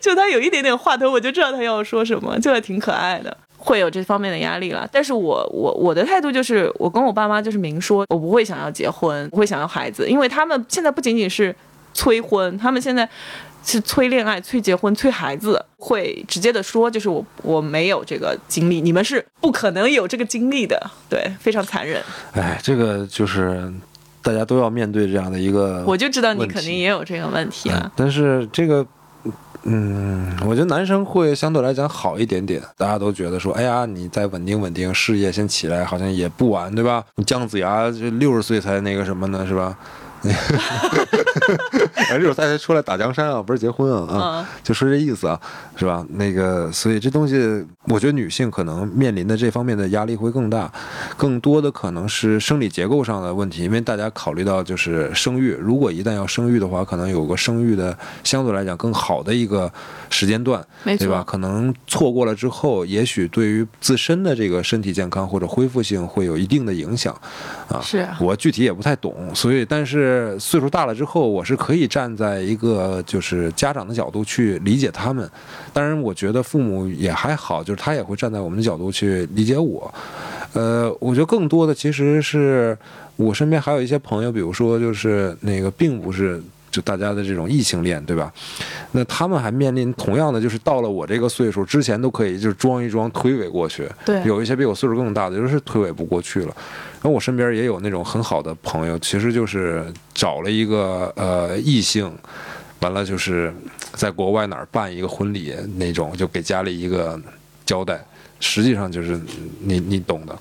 [0.00, 3.36] 就他有一点点话头，我就知道他要说什么，就还挺可爱的。
[3.66, 11.52] 会有这方面的压力了，但是我我我的态度就是，我跟我爸妈就是明说，我不会想要结婚，不会想要孩子，因为他们现在不仅仅是
[11.92, 13.08] 催婚，他们现在
[13.64, 22.00] 是催恋爱、催结婚、催孩子，会直接的说，就是我我没有这个经历，你们是不可能有这个经历的，对，非常残忍。
[22.34, 23.68] 哎，这个就是
[24.22, 27.90] 大家都要面对这样的一个，我就知道你肯定也有这个问题啊嗯。
[27.96, 28.86] 但是这个，
[29.68, 32.62] 嗯，我觉得男生会相对来讲好一点点。
[32.76, 37.04] 大家都觉得说，哎呀，你再稳定稳定，事业先起来，好像也不晚，对吧？
[37.26, 39.76] 姜子牙就六十岁才那个什么呢，是吧？
[40.30, 45.40] 哎，六十岁才出来打江山啊，不是结婚啊，啊，嗯就说这意思啊，
[45.76, 46.04] 是吧？
[46.10, 50.70] 那个，所以这东西，我觉得女性可能面临的这方面的压力会更大，
[51.16, 59.70] 更多的可能是生理结构上的问题，因为大家考虑到就是生育，如果一旦要生育的话，可能有个生育的相对来讲更好的一个
[60.10, 61.24] 时间段，没对吧？
[61.26, 67.12] 可能错过了之后，也许对于自身的这个身体健康或者恢复性会有一定的影响，
[67.68, 75.28] 啊，是啊我具体也不太懂，所以但是岁数大了之后，我是可以站在一个就是家长的角度去理解他们。
[75.72, 79.92] 当然，我觉得父母也还好，就是他也会站在我们的角度去理解我。
[80.52, 82.76] 呃，我觉得更多的其实是
[83.16, 86.42] 我身边还有一些朋友，比如说就是那个并不是
[86.76, 88.30] 就大家的这种异性恋，对吧？
[88.92, 96.54] 那他们还面临同样的，就是到了我这个岁数之前都可以就是装一装推诿过去，对有一些比我岁数更大的，就是推诿不过去了。
[96.96, 102.12] 然后我身边也有那种很好的朋友，其实就是找了一个呃异性，
[102.80, 103.50] 完了就是
[103.94, 107.18] 在国外哪儿办一个婚礼那种，就给家里一个
[107.64, 108.04] 交代，
[108.38, 109.18] 实际上就是
[109.60, 110.38] 你你懂的。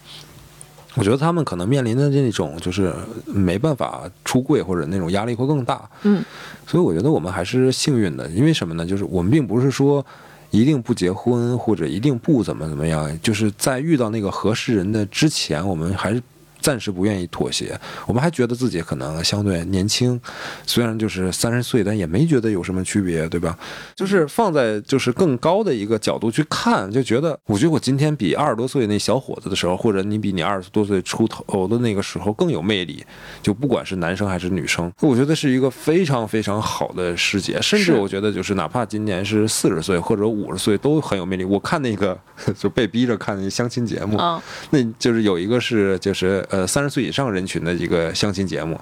[0.96, 2.94] 我觉得他们可能面临的这种就是
[3.26, 6.24] 没办法出柜或者那种压力会更大，嗯，
[6.66, 8.86] 所以我觉得我们还是幸运的，因为什么呢？
[8.86, 10.06] 就是我们并不是说
[10.52, 16.22] 一定不结婚或者一定不怎么怎么样，就是在遇到那个合适人的之前，我们还是
[16.60, 17.78] 暂时不愿意妥协。
[18.06, 20.20] 我们还觉得自己可能相对年轻，
[20.66, 23.58] 虽然就是三十岁，但也没觉得有什么区别，对吧？
[23.96, 33.04] 就是放在就是更高的一个角度去看，就觉得我觉得我今天比二十多岁那小伙子的时候，或者你比你二十多岁出头的那个时候更有魅力，
[33.42, 37.62] 就不管是男生还是女生，我觉得是一个非常非常好的时节。
[37.62, 41.44] 甚至我觉得就是哪怕今年是四十岁或者五十岁都很有魅力。
[41.44, 42.18] 我看那个
[42.58, 44.42] 就被逼着看那相亲节目，嗯，
[44.72, 48.80] 那就是有一个是就是呃三十岁以上人群的一个相亲节目，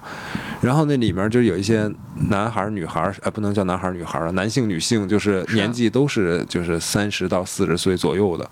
[0.60, 1.90] 然后那里面就有一些
[2.28, 8.48] 男孩儿女孩儿，呃不能叫男孩儿女孩儿了，男性女性就是是年纪都是就是三十到四十岁左右的。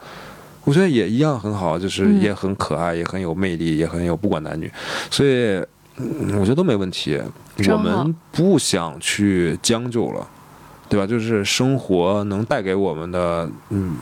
[0.64, 4.70] 我觉得也一样很好，就是嗯也很可爱，也很有魅力，也很有不管男女，
[5.10, 5.64] 所以
[5.98, 7.20] 嗯我觉得都没问题。
[7.68, 10.26] 我们不想去将就了，
[10.88, 11.06] 对吧？
[11.06, 13.94] 就是生活能带给我们的，嗯，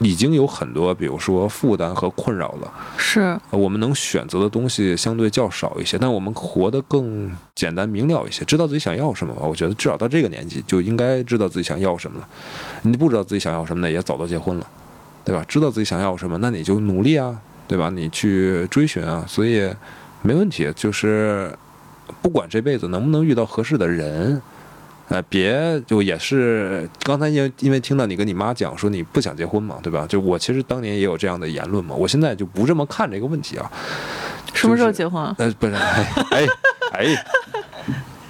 [0.00, 2.72] 已经有很多，比如说负担和困扰了。
[2.96, 9.42] 是呃我们能选择的东西相对较少一些，但我们活得更简单明了一些，知道自己想要什么吧。
[9.42, 12.28] 我觉得至少到这个年纪就应该知道自己想要什么了。
[12.82, 14.66] 你不知道自己想要什么呢，也早都结婚了，
[15.24, 15.44] 对吧？
[15.48, 17.90] 知道自己想要什么，那你就努力啊，对吧？
[17.90, 19.68] 你去追寻啊，所以
[20.22, 20.72] 没问题。
[20.76, 21.52] 就是
[22.22, 24.40] 不管这辈子能不能遇到合适的人。
[25.08, 30.06] 呃，别就也是刚才因为因为听到你跟你妈讲说你不想结婚嘛，对吧？
[30.06, 33.70] 就我其实当年也有这样的言论嘛，我现在就不这么看这个问题啊。
[34.52, 35.34] 什么时候结婚啊？
[35.38, 36.46] 呃，不是，哎哎
[36.92, 37.06] 哎，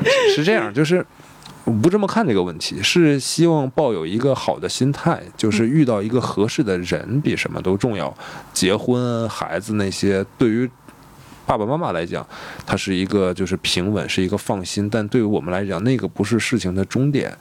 [0.35, 1.05] 是这样，就是
[1.65, 8.15] 不这么看这个问题，是希望抱有一个好的心态，就是遇到一个合适的人比什么都重要。
[8.53, 10.71] 结婚、孩子那些，对于
[11.49, 12.25] 爸爸妈妈来讲，
[12.67, 17.35] 它是一个就是平稳，是一个放心，但对于我们来讲，那个不是事情的终点。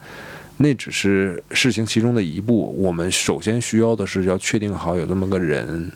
[0.56, 2.74] 那只是事情其中的一步。
[2.78, 5.92] 我们首先需要的是要确定好有这么个人。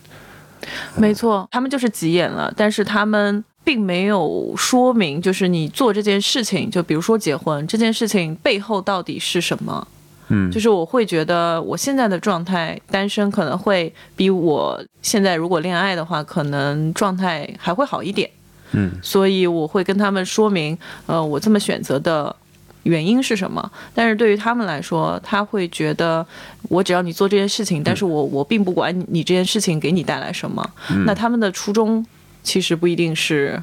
[0.94, 9.88] 没错，他们就是急眼了，但是他们并没有说明，就是你做这件事情，就比如说结婚这件事情背后到底是什么。
[10.32, 18.28] 嗯，就是我会觉得我现在的状态，单身可能会比我现在如果恋爱的话，可能状态还会好一点。
[18.72, 22.34] 嗯，所以我会跟他们说明，呃，我这么选择的
[22.84, 23.70] 原因是什么。
[23.94, 26.26] 但是对于他们来说，他会觉得
[26.70, 30.66] 我只要你做这件事情，但是我我并不管你这件事情给你带来什么。
[31.06, 32.04] 那他们的初衷。
[32.42, 33.62] 其实不一定是，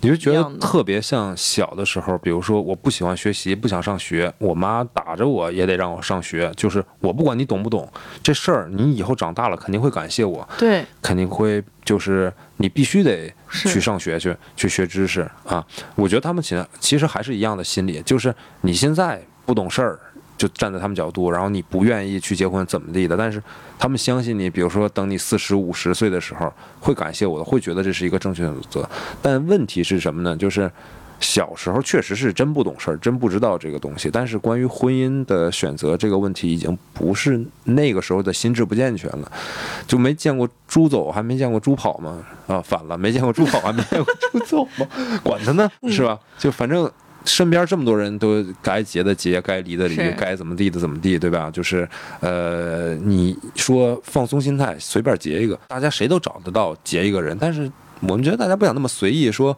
[0.00, 7.90] 你是觉得特别像小的时候，比如说我不喜欢学习，不想上学，我妈打着我也得让我上学，就是我不管你懂不懂
[8.22, 15.66] 这事儿，你以后长大了肯定会感谢我，对，肯定会就是你必须得去上学去去学知识啊。
[15.96, 19.98] 我觉得他们其实其实还是一样的心理，就是你现在不懂事儿。
[20.40, 23.42] 就站在他们角度，然后你不愿意去结婚怎么地的，但是
[23.78, 26.50] 他们相信你，比如说等你四十五十岁的时候，
[26.80, 28.88] 会感谢我的，会觉得这是一个正确的选择。
[29.20, 30.34] 但问题是什么呢？
[30.34, 30.72] 就是
[31.20, 34.08] 小时候确实是真不懂事儿，真不知道这个东西。
[34.10, 39.30] 但是关于婚姻的选择这个问题，已经不是那个时候的心智不健全了，
[39.86, 42.24] 就没见过猪走，还没见过猪跑吗？
[42.46, 44.88] 啊，反了，没见过猪跑，还没见过猪走吗？
[45.22, 46.18] 管他呢，是吧？
[46.38, 46.90] 就反正。
[47.24, 51.50] 身边这么多人都该结的结，该离的离，该怎么地的怎么地，对吧？
[51.50, 51.88] 就是，
[52.20, 59.56] 呃，你说放松心态，随便结一个，大家谁都找得到结一个人，但是我们觉得大家不想那么随意，说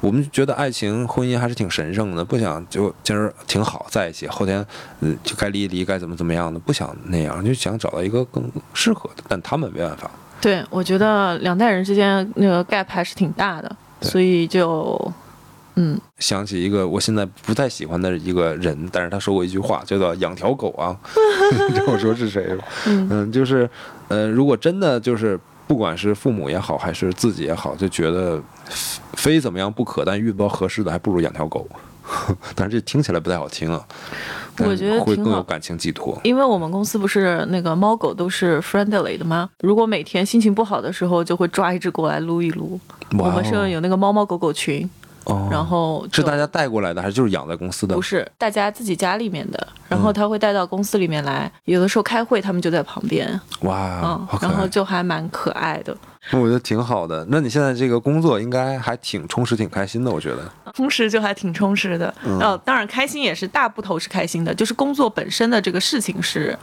[0.00, 4.64] 我们觉得爱情婚姻还是挺神圣的，不想就今儿挺好在一起，后天
[5.00, 10.10] 嗯就该离一离，该怎么怎么样的，不想那样，就想找到一个更适合的，但他们没办法。
[10.40, 15.12] 对，我觉得两代人之间那个 gap 还是挺大的，所以就，
[15.76, 20.96] 嗯，想起一个我现在不太喜欢的一个人，但是他说过一句话，叫做“养条狗啊”，
[21.68, 22.64] 你知道我说是谁吗？
[22.86, 23.68] 嗯嗯，就是，
[24.08, 28.40] 呃，如果真的就是不管是父母也好，还是自己也好，就觉得
[29.14, 31.66] 非怎么样不可，但遇不到合适的，还不如养条狗。
[32.54, 33.82] 但是这听起来不太好听啊，
[34.58, 36.20] 我觉得会更有感情寄托。
[36.22, 39.48] 因为我们公司不是那个猫狗都是 friendly 的吗？
[39.62, 42.78] 如果每天心情不好的时候，就会抓一只过来撸一撸。
[43.18, 44.88] 我们是有那个猫猫狗狗群，
[45.24, 48.02] 哦，然后是大家带过来的，还是就是养在公司的不？
[48.02, 54.68] 是大家自己家里面的，然后他会带到公司里面来，有的时候开会他们就在旁边，哇，然后！
[54.68, 55.96] 就还蛮可爱的。
[56.32, 57.24] 我觉得挺好的。
[57.28, 60.50] 那你现在这个工作应该还挺充实、挺开心的，我觉得。
[60.72, 66.58] 充实就还挺充实的，嗯呃，当然开心也是大部头是开心的，就是工作本身的这个事情是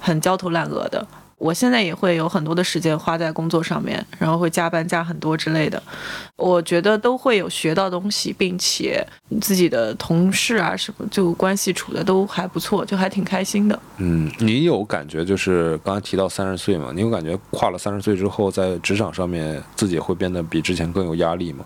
[0.00, 1.06] 很焦头烂额的。
[1.40, 5.82] 我现在也会有很多的时间花在工作上面，然后会加班加很多之类的。
[6.36, 9.02] 我觉得都会有学到东西，并且
[9.40, 13.80] 自己的同事啊什么就关系处的都还不错，就还挺开心的。
[13.96, 16.92] 嗯，你有感觉就是刚才提到三十岁嘛？
[16.94, 21.64] 你有感觉跨了三十岁之后，在职场上面自己会变得比之前更有压力吗？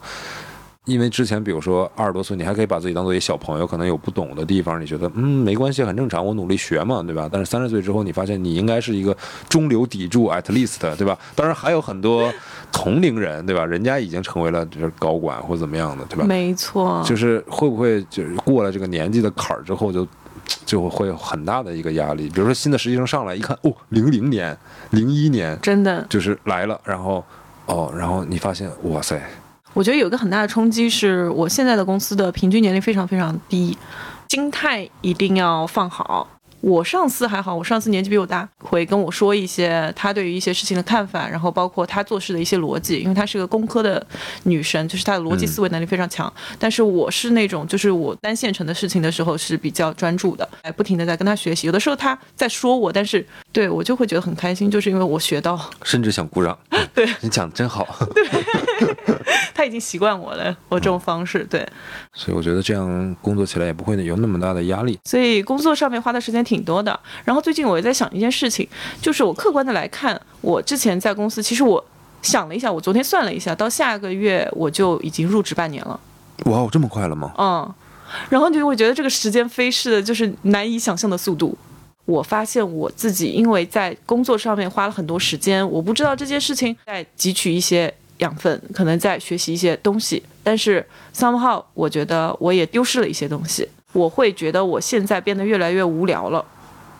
[0.85, 7.27] 因为之前比如说二十多岁，你还可以把自己当做一小朋友，可能有不懂的地方，你觉得嗯没关系，很正常，我努力学嘛，对吧？
[7.33, 9.17] 但是三十岁之后，你发现你应该是一个
[9.49, 11.19] 中流砥柱，at least，对吧？
[11.35, 12.31] 当然还有很多
[12.71, 13.65] 同龄人，对吧？
[13.65, 16.25] 人家已经成为了就是高管或怎么样的，对吧？
[16.27, 20.07] 没错，就是会不会就是过了这个年纪的坎儿之后就，
[20.67, 22.29] 就会有很大的一个压力。
[22.29, 24.55] 比如说新的实习生上来一看，哦，零零年、
[24.91, 27.25] 零一年真的，就是来了，然后
[27.65, 29.19] 哦，然后你发现，哇塞，
[29.75, 33.77] 我觉得有个很大的冲击是我现在的公司的平均年龄非常非常低，
[34.29, 36.27] 心态一定要放好。
[36.65, 44.05] 我上司还好，我上司年纪比我大，会跟我说一些他对于一些事情的看法，然后包括他做事的一些逻辑，因为她是个工科的
[44.45, 46.33] 女生，就是她的逻辑嗯思维能力非常强。
[46.59, 51.67] 但是我是那种，就是我单线程的事情的时候是比较专注的，哎，不停的在跟他学习。
[51.67, 56.59] 有的时候他在说我，但是对我就会觉得很开心，就是因为我学到，甚至想鼓掌。
[56.95, 57.87] 对你讲的真好。
[58.15, 58.25] 对
[59.55, 61.67] 他已经习惯我了，我这种方式，对。
[62.15, 64.99] 所以我觉得这样工作起来也不会有那么大的压力。
[65.05, 66.99] 所以工作上面花的时间挺多的。
[67.25, 68.69] 然后最近我也在想一件事情，
[69.03, 71.85] 就是我客观的来看，我之前在公司，其实我
[72.23, 75.99] 想了一下，我昨天算了一下，到下个月我就已经入职半年了，
[76.45, 77.33] 哇，哦这么快了吗？
[77.37, 77.75] 嗯，
[78.31, 81.59] 然后就会觉得这个时间飞逝的，就是难以想象的速度。
[82.07, 90.87] 我发现我自己因为在工作上面花了很多时间，我不知道这件事情在汲取一些养分，可能在学习一些东西，但是
[91.17, 93.67] somehow 我觉得我也丢失了一些东西。
[93.95, 96.45] 我会觉得我现在变得越来越无聊了。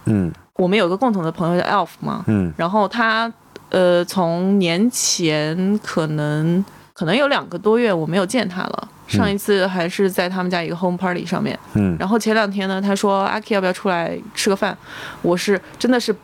[0.07, 3.31] 嗯我们有个共同的朋友叫 Elf 嘛，嗯然后他
[3.71, 11.59] 呃从年前可能可能有两个多月我没有见他了，上一次还是在他们家一个 home party 上面。
[11.75, 14.77] 嗯然后前两天呢，他说阿 K 要不要出来吃个饭？
[15.23, 16.15] 我是真的是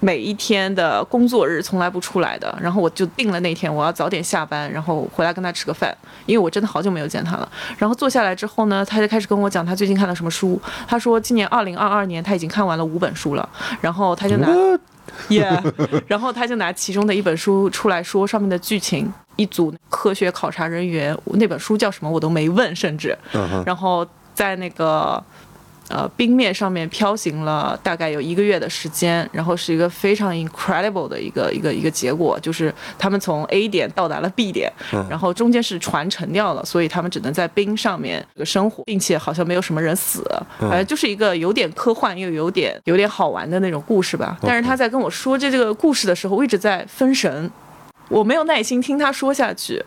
[0.00, 7.48] 每一天的工作日从来不出来的，然后我就定了那天我要早点下班，然后回来跟他吃个饭，因为我真的好久没有见他了。
[7.78, 10.60] 然后坐下来之后呢，他就开始跟我讲他最近看了什么书。
[10.86, 13.48] 他说今年二零二二年他已经看完了五本书了，
[13.80, 14.48] 然后他就拿。
[15.28, 15.62] Yeah，
[16.08, 23.16] 然后他就拿其中的一本书出来说上面的剧情，一组科学考察人员，那本书叫什么我都没问，甚至，
[23.64, 24.04] 然后
[24.34, 25.22] 在那个
[25.88, 34.72] 呃冰面上面漂行了大概有一个月的时间，然后是一个非常 incredible 的一个一个一个结果，就是他们从 A 点到达了 B 点，
[35.08, 40.24] 然后中间是船沉掉了，所以他们只能在冰上面生活，并且好像没有什么人死，
[40.58, 44.36] 反正就是一个有点科幻又有点有点好玩的那种故事吧。
[44.42, 47.50] 但是他在跟我说这这个故事的时候，我一直在分神。
[48.08, 49.84] 我没有耐心听他说下去，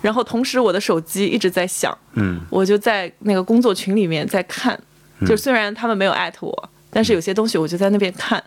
[0.00, 4.76] 然后同时我的手机一直在响，嗯我就在那个工作群里面在看，
[5.26, 8.42] 就虽然他们没有艾特我，但是有些东西我就在那边看。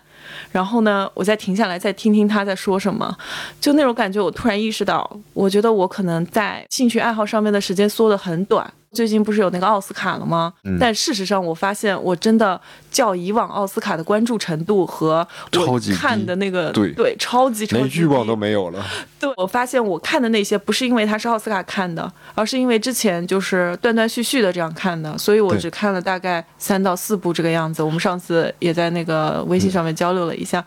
[0.50, 3.16] 然后呢，我再停下来再听听他在说什么，
[3.60, 8.72] 就那种感觉，我突然意识到，我觉得我可能在兴趣爱好上面的时间缩得很短。
[8.94, 10.52] 最近不是有那个奥斯卡了吗？
[10.78, 12.58] 但事实上，我发现我真的
[12.90, 18.84] 较以往奥斯卡的关注程度和我超级看的那个对超级超级连欲望都没有了。
[19.18, 27.82] 对，我发现我看的那些不是因为它是奥斯卡看的，而是因为之前就是断断续续的这样看的，所以我只看了大概三到四部这个样子。
[27.82, 30.64] 我们上次也在那个微信上面交流了一下。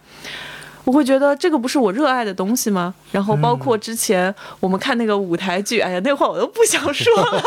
[0.87, 2.93] 我会觉得这个不是我热爱的东西吗？
[3.11, 7.43] 然后包括之前我们看那个舞台剧，哎呀，那话我都不想说了，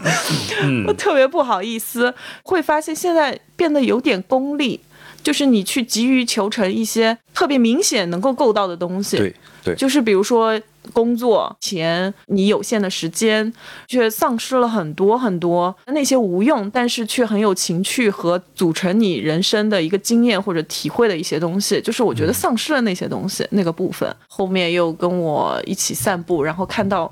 [0.88, 2.14] 我特别不好意思。
[2.42, 4.80] 会发现现在变得有点功利，
[5.24, 9.34] 就是你去急于求成一些特别明显能够够到的东西，对
[9.64, 10.60] 对，就是比如说
[10.92, 13.52] 工作、钱，你有限的时间，
[13.88, 21.80] 却丧失了很多很多那些无用，但是却很有情趣和组成你人生的一个经验或者体会的一些东西。
[21.80, 24.14] 就是我觉得丧失了那些东西，那个部分。
[24.28, 27.10] 后面又跟我一起散步，然后看到。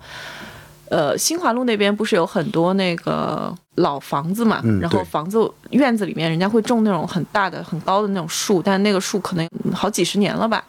[0.93, 10.63] 呃，新华路那边不是有很多那个老房子嘛，嗯然后房子院子里面人家会种那种很大的、很高的那种树，但那个树可能好几十年了吧。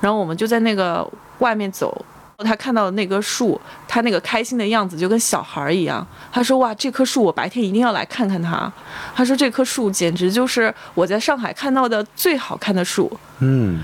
[0.00, 1.06] 然后我们就在那个
[1.40, 2.02] 外面走，
[2.38, 6.06] 他看到那棵树，他那个开心的样子就跟小孩儿一样。
[6.32, 8.72] 他说：“哇，这棵树我白天一定要来看看它。”
[9.14, 13.10] 他说：“这棵树简直就是我在上海看到的最好看的树。
[13.40, 13.82] 嗯，”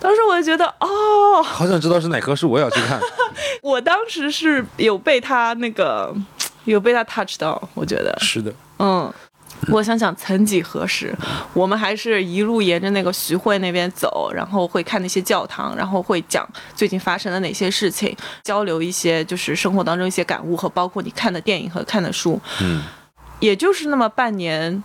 [0.00, 3.00] 当时我就觉得，哦，好想知道是哪棵树，我也要去看。
[3.62, 6.14] 我当时是有被他那个
[6.64, 9.12] 有被他 touch 到，我觉得，是的，嗯。
[9.72, 11.12] 我想想，曾几何时，
[11.52, 22.84] 我们还是一路沿着那个徐汇那边走，然后会看那些教堂，然后会讲最近发生了哪些事情，交流一些就是生活当中一些感悟和包括你看的电影和看的书，嗯，
[23.40, 24.80] 也就是那么半年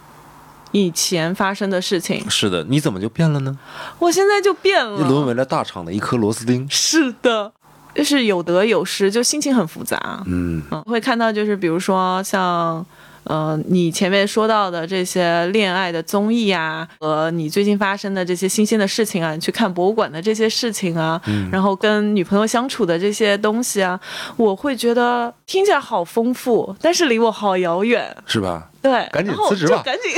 [0.73, 3.57] 以前发生的事情，是的，你怎么就变了呢？
[3.99, 5.25] 我现在就变你沦。
[5.25, 6.67] 为了大厂的一颗螺丝钉。
[6.69, 7.49] 是的，
[7.95, 10.21] 就是有得有失，就心情很复杂。
[10.25, 12.85] 嗯嗯，会看到就是比如说像。
[13.25, 23.97] 呃，你前面说到的这些恋爱的综艺啊，和你最近发生的这些新鲜的事情啊，你去看博物馆的这些事情啊，然后跟女朋友相处的这些东西啊，
[24.35, 28.13] 我会觉得听起来好丰富，但是离我好遥远。
[28.25, 28.69] 是吧？
[28.83, 29.77] 对， 赶紧然后辞职吧。
[29.77, 30.11] 就赶紧，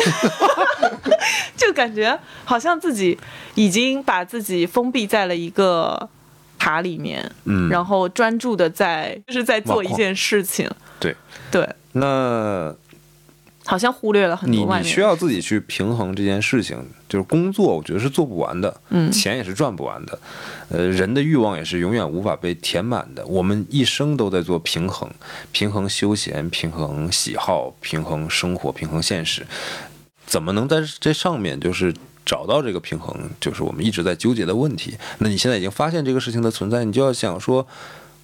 [1.56, 3.18] 就感觉好像自己
[3.54, 6.10] 已经把自己封闭在了一个
[6.60, 11.16] 塔里面，嗯，然后专注的在就是在做一件事情，对，
[11.52, 12.76] 对，那
[13.66, 14.86] 好像忽略了很多外面。
[14.86, 16.78] 你需要自己去平衡这件事情，
[17.10, 20.20] 就是工作，我觉得是做不完的，嗯钱也是赚不完的，
[20.70, 23.26] 呃，人的欲望也是永远无法被填满的。
[23.26, 25.10] 我们一生都在做平衡，
[25.52, 29.46] 平衡休闲，平衡喜好，平衡生活，平衡现实。
[30.26, 31.94] 怎么能在这上面就是
[32.26, 34.96] 找到这个平衡，就是我们一直在纠结的问题。
[35.18, 37.68] 那你现在已经发现这个事情的存在，你就要想说。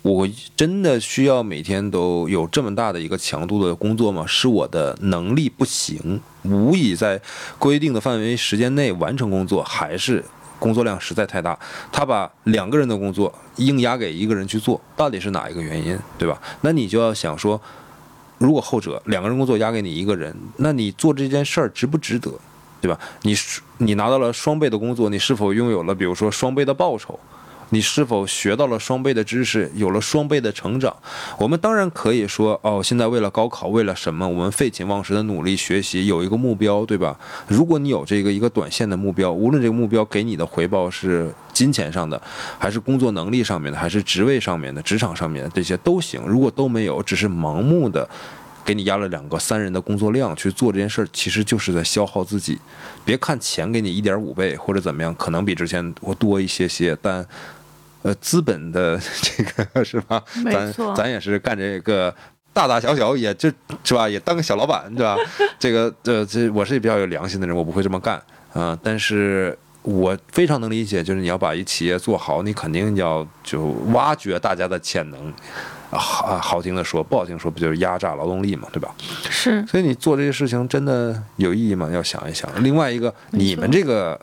[0.02, 4.26] 我真的需要每天都有这么大的一个强度的工作吗？
[4.28, 7.22] 是我的能力不行，无以在
[7.60, 10.24] 规定的范围时间内完成工作，还是
[10.58, 11.58] 工作量实在太大？
[11.92, 16.42] 他把两个人的工作硬压给一个人去做，到底是哪一个原因，对吧？
[16.62, 17.62] 那你就要想说，
[18.40, 22.32] 如果后者两个人工作压给你一个人，那你做这件事儿值不值得，
[22.82, 23.00] 对吧？
[23.22, 23.36] 你
[23.78, 27.20] 你拿到了双倍的工作，你是否拥有了比如说双倍的报酬？
[27.74, 30.94] 你是否学到了双倍的知识，有了双倍的成长？
[31.38, 37.18] 我们当然可以说，哦，现在为了高考，为了什么，我们废寝忘食的努力学习，有一个目标，对吧？
[37.48, 42.22] 如果你有这个一个短线的目标，无论这个目标给你的回报是金钱上的，
[42.60, 46.22] 还是工作能力上面的，还是职位上面的、职场上面的，这些都行。
[46.28, 48.08] 如果都没有，只是盲目的。
[48.64, 52.60] 给你压了两个三人的工作量去做这件事儿，其实就是在消耗自己。
[53.04, 57.26] 别看钱给你一点五倍或者怎么样，可能比之前我多一些些，但
[58.04, 60.24] 呃，资本的 这个是吧？
[60.52, 62.14] 咱咱也是干这个
[62.54, 63.52] 大大小小，也就
[63.84, 65.16] 是吧，也当个小老板，对吧？
[65.60, 68.22] 这个这这，我是比较有良心的人，我不会这么干
[68.54, 68.78] 啊。
[68.84, 75.34] 但是我非常能理解，就是你要把一企业做好，你肯定要就挖掘大家的潜能。
[75.94, 78.96] 好好听的说，不好听说，不就是压榨劳动力嘛，对吧？
[79.30, 79.62] 是。
[79.68, 81.90] 所以你做这些事情真的有意义吗？
[81.92, 82.50] 要想一想。
[82.64, 84.18] 另外一个，你们这个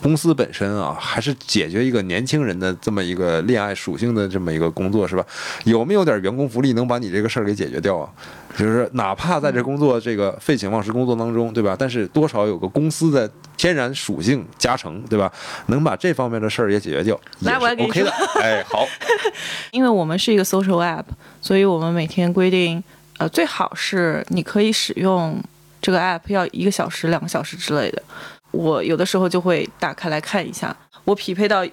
[0.00, 5.24] 公司本身啊，还是解决一个年轻人的这么一个恋爱属性的这么一个工作，是吧？
[5.64, 8.08] 有没有点员工福利能把你这个事儿给解决掉啊？
[8.56, 11.76] 就是哪怕在这工作这个废寝忘食工作当中，对吧？
[11.78, 15.32] 但是多少有个公司的天然属性加成，对吧？
[15.66, 18.10] 能把这方面的事儿也解决掉，来，我给你 OK 的。
[18.40, 18.86] 哎，好。
[19.70, 21.04] 因为我们是一个 social app，
[21.40, 22.82] 所以我们每天规定，
[23.18, 25.40] 呃，最好是你可以使用
[25.80, 28.02] 这个 app 要一个小时、两个小时之类的。
[28.50, 30.74] 我有的时候就会打开来看一下，
[31.04, 31.64] 我匹配到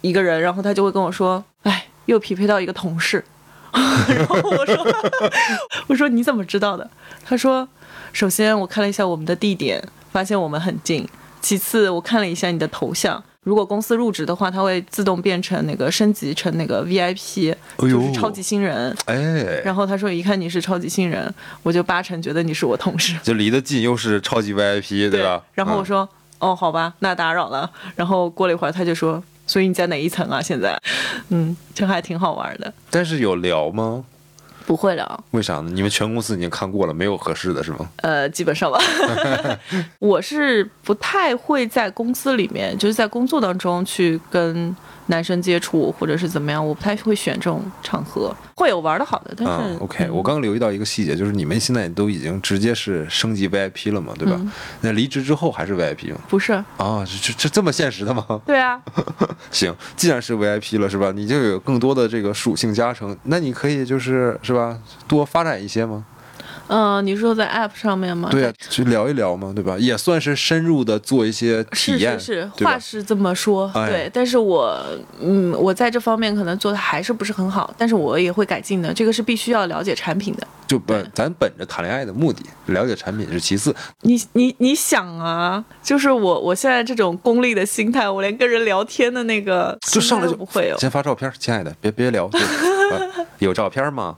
[0.00, 3.24] 一个人，然后他就会跟我说：“哎，又匹配到一个同事。”
[3.72, 4.76] 然后我说
[5.86, 6.90] ：“我说你怎么知道的？”
[7.24, 7.68] 他说
[8.12, 9.80] ：“首先我看了一下我们的地点，
[10.10, 11.04] 发现我们很近；
[11.40, 18.94] 其次我看了一下你的头像，如果公司入职的话，它会自动变成那个升级成那个 VIP，就是超级新人。
[19.06, 21.32] 哎，然后他说一看你是超级新人，
[21.62, 25.42] 我就八成觉得你是我同事，就离得近又是超级 VIP，对吧？
[25.54, 26.06] 然后我说
[26.38, 27.70] 哦，好吧，那打扰了。
[27.96, 30.40] 然后过了一会儿，他就说。”所以你在哪一层啊？
[30.40, 30.80] 现在，
[31.30, 32.72] 嗯，这还挺好玩的。
[32.88, 34.04] 但是有聊吗？
[34.66, 35.24] 不会聊。
[35.32, 35.70] 为啥呢？
[35.72, 37.88] 你们全公司已经看过了，没有合适的是吗？
[37.96, 38.78] 呃，基本上吧。
[39.98, 44.74] 我是不太会在公司里面，就是在工作当中去跟。
[45.10, 50.08] 男生接触或者是怎么样，我不太会选这种场合，会有玩的好的，但是 OK。
[50.10, 54.40] 我刚留意到一个细节，就是你们现在都已经直接是升级 VIP 了嘛，对吧？
[54.80, 56.20] 那离职之后还是 VIP 吗？
[56.28, 58.24] 不是啊，这这这么现实的吗？
[58.46, 58.80] 对啊。
[59.50, 61.12] 行，既然是 VIP 了，是吧？
[61.14, 66.04] 你就有更多的这个属性加成，那你可以就是是吧，多发展一些吗？
[66.70, 68.28] 嗯，你说在 App 上面吗？
[68.30, 69.76] 对啊，去聊一聊嘛，对吧？
[69.76, 72.18] 也算是深入的做一些体验。
[72.18, 74.08] 是是是，话是这么说，对。
[74.14, 74.80] 但是我，
[75.20, 78.94] 嗯，我在这方面可能做的还是不是很好，但是我也会改进的。
[78.94, 80.46] 这个是必须要了解产品的。
[80.68, 83.74] 就本咱本着谈恋爱的目的，了解产品是其次。
[84.02, 90.72] 你你你想啊，就是我我现在这种功利的心态，我连跟人聊天的那个就上来就不会。
[90.78, 92.30] 先发照片，亲爱的，别别聊，
[93.40, 94.16] 有照片吗？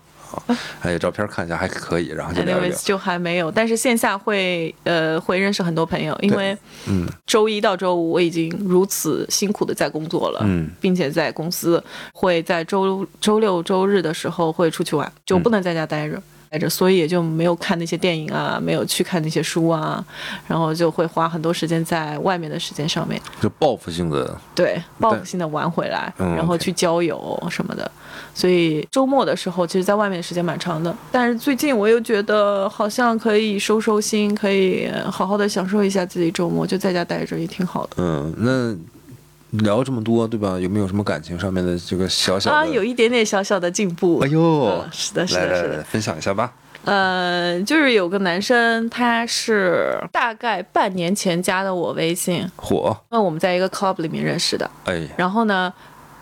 [0.78, 2.70] 还有照片看一下还可以，然后就聊聊。
[2.82, 6.56] 就还没有，但是线下会呃会认识很多朋友，因为
[6.86, 16.22] 嗯周一到周五我已经如此辛苦的在工作了，嗯，并且在公司会在周周六周日的时候会出去玩，就不能在家待着。
[16.52, 20.04] 待着，所以也就没有看那些电影啊，没有去看那些书啊，
[20.46, 27.90] 然后就会花很多时间在外面的时间上面，就报复性的，对，报复性的玩回来，然后去郊游什么的。
[28.34, 30.94] 所以周末的时候，其实在外面的时间蛮长的。
[31.10, 37.96] 但是最近我又觉得好像可以收收心，可以好好的享受一下自己周末，就在家待着也挺好的。
[37.98, 38.76] 嗯，那。
[39.62, 40.58] 聊这么多，对吧？
[40.58, 42.56] 有没有什么感情上面的这个小小的？
[42.56, 44.18] 啊，有一点点小小的进步。
[44.20, 46.50] 哎呦，是的，是的，是的，分享一下吧。
[46.86, 52.96] 呃，就是有个男生，他是大概半年前加的我微信，火。
[53.10, 54.70] 那我们在一个 club 里面认识的。
[54.86, 55.70] 哎，然后呢？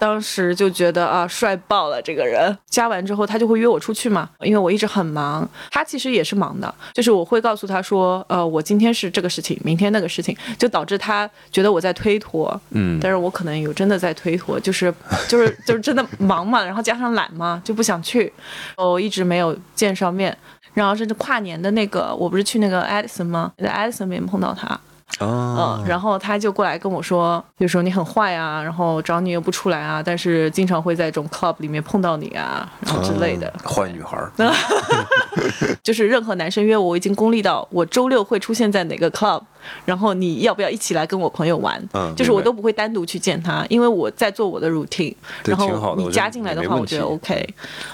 [0.01, 2.57] 当时就觉得啊，帅爆了这个人。
[2.71, 5.47] 加完之后，他就会约我出去嘛，因为我一直很忙。
[5.71, 12.59] 他其实也是忙的，就是我会告诉他说，呃，我今天是这个事情，明天那个事情，就导致他觉得我在推脱。
[12.71, 14.93] 嗯，但是我可能有真的在推脱，就是
[15.29, 18.33] 就是就是真的忙嘛，然后加上懒嘛，就不想去。
[18.79, 20.35] 我一直没有见上面，
[20.73, 23.53] 然后甚至跨年的那个，我不是去那个 Edison 吗？
[23.59, 24.81] 在 Edison 里面碰到他。
[25.19, 33.53] 嗯，然后他就过来跟我说，就说你很坏啊，然后找你又不出来啊，但是经常会在这种 club 里面碰到你啊，然后之类的。
[33.65, 34.19] 坏女孩。
[35.91, 39.43] 就是任何男生约我，我已经功利到我周六会出现在哪个 club，
[39.85, 41.83] 然后你要不要一起来跟我朋友玩？
[41.95, 45.13] 嗯就是我都不会单独去见他，因为我在做我的 routine。
[45.45, 47.45] 然对挺好后你加进来的话，我觉得 OK。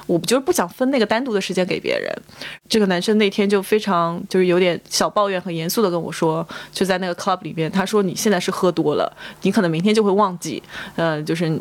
[0.07, 2.14] 我就是不想分那个单独的时间给别人。
[2.68, 10.62] 这个男生那天就非常就是有点小抱怨，很严肃的跟我说，就在那个 club 里面，他说你现在是喝多了，你可能明天就会忘记，
[10.97, 11.59] 嗯、就是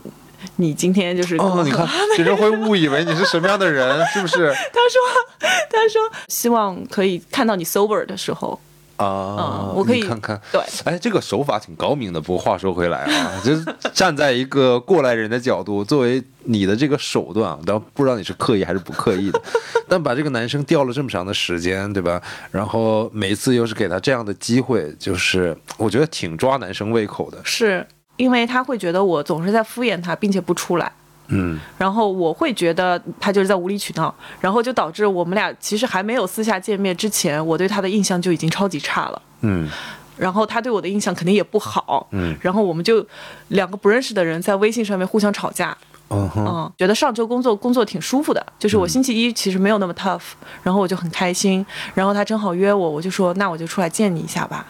[0.57, 4.51] 你今天就是哦，你看，别人会误以为你是什么样的人，是不是？
[4.73, 8.59] 他说他说希望可以看到你 sober 的时候，
[8.97, 9.37] 啊
[9.67, 12.19] 嗯，我可以看看，对哎，这个手法挺高明的。
[12.21, 19.41] 不过话说回来啊， 就是站在一个过来人的角度，作为你的这个手段啊，但不知道你是刻意还是不刻意的，
[19.89, 22.21] 但把这个男生吊了这么长的时间，对吧？
[22.51, 27.37] 然后每一次又是给他这样的机会，就是我觉得挺抓男生胃口的。
[27.43, 27.85] 是
[28.17, 30.91] 因为他会觉得我总是在敷衍他，并且不出来。
[31.27, 39.21] 嗯，然后我会觉得他就是在无理取闹，然后就导致我们俩其实还没有私下见面之前，我对他的印象就已经超级差了。
[39.41, 39.69] 嗯。
[40.17, 42.37] 然后他对我的印象肯定也不好，嗯。
[42.41, 43.05] 然后我们就
[43.49, 45.75] 两个不认识的人在微信上面互相吵架，
[46.09, 50.21] 嗯哼，嗯，觉得上周工作工作挺舒服的，就是我星期一其实没有那么 tough，
[50.63, 54.65] 然后我就很开心，然后他正好约我，我就说那我就出来见你一下吧，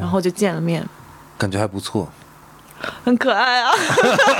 [0.00, 0.84] 然，后就见了面，
[1.38, 2.06] 感觉还不错。
[3.04, 3.70] 很可爱啊，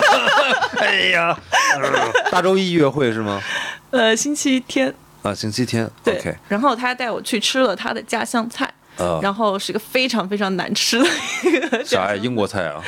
[0.80, 1.36] 哎呀，
[2.30, 3.40] 大周一约会是吗？
[3.90, 5.88] 呃，星期天啊，星期天。
[6.04, 8.72] 对 OK，然后他带我去吃了他的家乡菜。
[8.96, 11.06] 呃，然后是个非常非常难吃的
[11.44, 12.16] 一个啥呀？
[12.16, 12.82] 英国菜啊？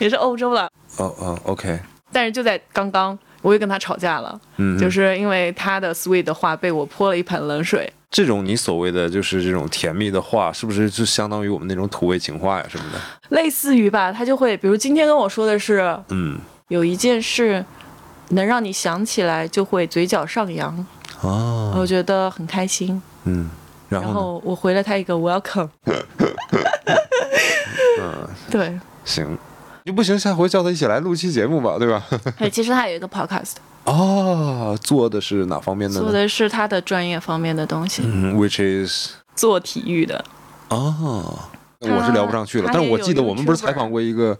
[0.00, 0.68] 也是欧洲了。
[0.96, 1.78] 哦哦，OK，
[2.12, 7.92] 但是就在刚刚，我又跟他吵架了，嗯，就是因为他的 sweet 的话被我泼了一盆冷水。
[8.14, 13.00] 这种你所谓的就是这种甜蜜的话，是不是就相当于我们那种土味情话呀什么的？
[13.30, 16.38] 类似于吧，他就会，比如今天跟我说的是嗯
[16.68, 17.64] 有一件事
[18.28, 20.86] 能让你想起来就会嘴角上扬，
[21.22, 23.02] 哦，我觉得很开心。
[23.24, 23.50] 嗯，
[23.88, 24.00] 然？
[24.00, 25.68] 后我回了他一个 welcome，
[27.98, 29.36] 嗯，对，行，
[29.82, 32.00] 你不行，下回叫他一起来录期节目吧，对吧？
[32.38, 33.54] 对， 其实他有一个 podcast，
[33.84, 36.02] 哦，做的是哪方面的呢？
[36.02, 40.24] 做的是他的专业方面的东西，嗯，which is 做体育的。
[40.68, 41.38] 哦。
[41.86, 44.34] 我是聊不上去了，但是我记得我们不是采访过一个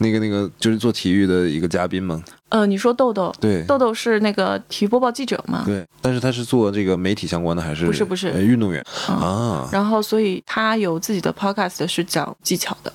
[0.00, 2.22] 那个那个就是做体育的一个嘉宾吗？
[2.50, 5.62] 呃，你说豆豆，对豆豆是那个体育播报记者嘛？
[5.64, 9.68] 对，但是他是做这个媒体相关的还是不是不是呃运动员嗯啊？
[9.72, 12.92] 然后，所以他有自己的 podcast 是讲技巧的。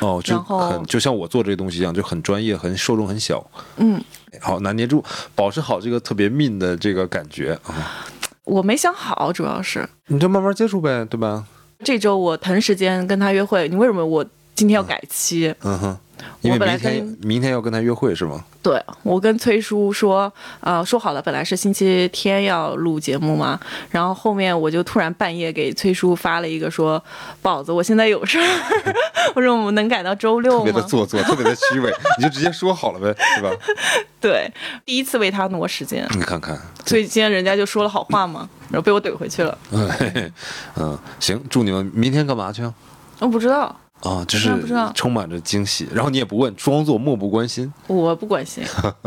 [0.00, 3.44] 哦，就很就像我做这个东西一样，就很专业，很受众很小。
[3.76, 4.02] 嗯，
[4.40, 5.02] 好，拿捏住，
[5.34, 8.06] 保持好这个特别命的这个感觉啊，
[8.44, 11.44] 我没想好，主要是你就慢慢接触呗，对吧？
[11.84, 13.68] 这周我腾时间跟他约会。
[13.68, 14.24] 你为什么我
[14.54, 15.54] 今天要改期？
[15.62, 15.98] 嗯哼，
[16.40, 18.44] 因为明天明天要跟他约会是吗？
[18.62, 23.58] 对我跟崔叔说，呃，说好了，本来是星期天要录节目嘛，
[23.90, 27.02] 然后后面我就突然半夜给崔叔发了一个说，
[27.42, 28.46] 宝子，我现在有事儿，
[29.34, 30.86] 我说我们能改到周六吗特别的吗？
[30.86, 33.50] 做作，特别的虚伪，你就直接说好了呗，是吧？
[34.20, 34.50] 对，
[34.86, 39.56] 第一次为他挪时间，你看看，所以今天人家就说了好话嘛，然后被我怼回去了。
[40.76, 42.72] 嗯，行，祝你们明天干嘛去啊？
[43.20, 43.74] 我不知道，
[44.04, 44.50] 啊，就是
[44.94, 47.72] 充满着惊喜，然后你也不问，装作漠不关心。
[47.86, 48.62] 我不关心。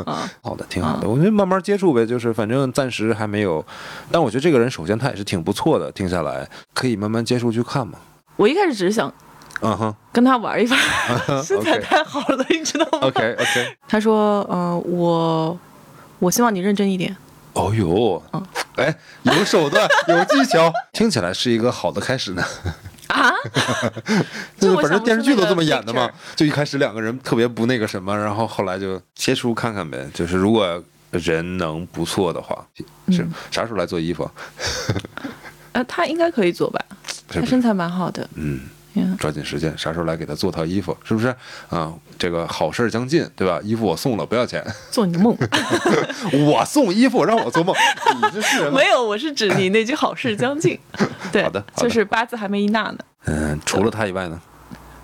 [0.05, 3.63] 啊， 好的，挺好的，我觉得慢慢接触呗，就是反正暂时还没有，
[4.11, 7.99] 但我觉得这个人首先他也是挺不错的，听下来可以慢慢接触去看嘛。
[8.35, 9.11] 我一开始只是想
[9.61, 10.79] 嗯哼跟他玩一玩，
[11.43, 15.59] 身材太好了，你知道吗？OK OK，他说，嗯、我
[16.19, 17.15] 我希望你认真一点。
[17.53, 18.21] 哦呦，
[18.75, 22.43] 哎，有手段，有技巧，听起来是一个好的开始呢。
[23.07, 23.31] 啊？
[24.59, 30.07] 就是就我想不反正电视剧都这么演的嘛就一开始两个人特别不那个什么，然后后来就接触看看呗。
[30.13, 30.81] 就是如果
[31.11, 32.65] 人能不错的话，
[33.09, 34.31] 是嗯啥时候来做衣服 啊？
[35.73, 36.79] 呃，他应该可以做吧？
[37.27, 38.23] 他身材蛮好的。
[38.35, 38.61] 嗯，嗯，
[39.17, 40.95] 抓紧时间，啥时候来给他做套衣服？
[41.03, 41.33] 是不是？
[41.69, 43.59] 啊，这个好事儿将近，对吧？
[43.63, 44.63] 衣服我送了，不要钱。
[44.91, 45.35] 做你的梦。
[46.47, 47.75] 我送衣服让我做梦，
[48.15, 48.69] 你这是？
[48.71, 50.77] 没有，我是指你那句好事将近。
[51.31, 52.97] 对，好的好的就是八字还没一纳呢。
[53.25, 54.39] 嗯，除了他以外呢？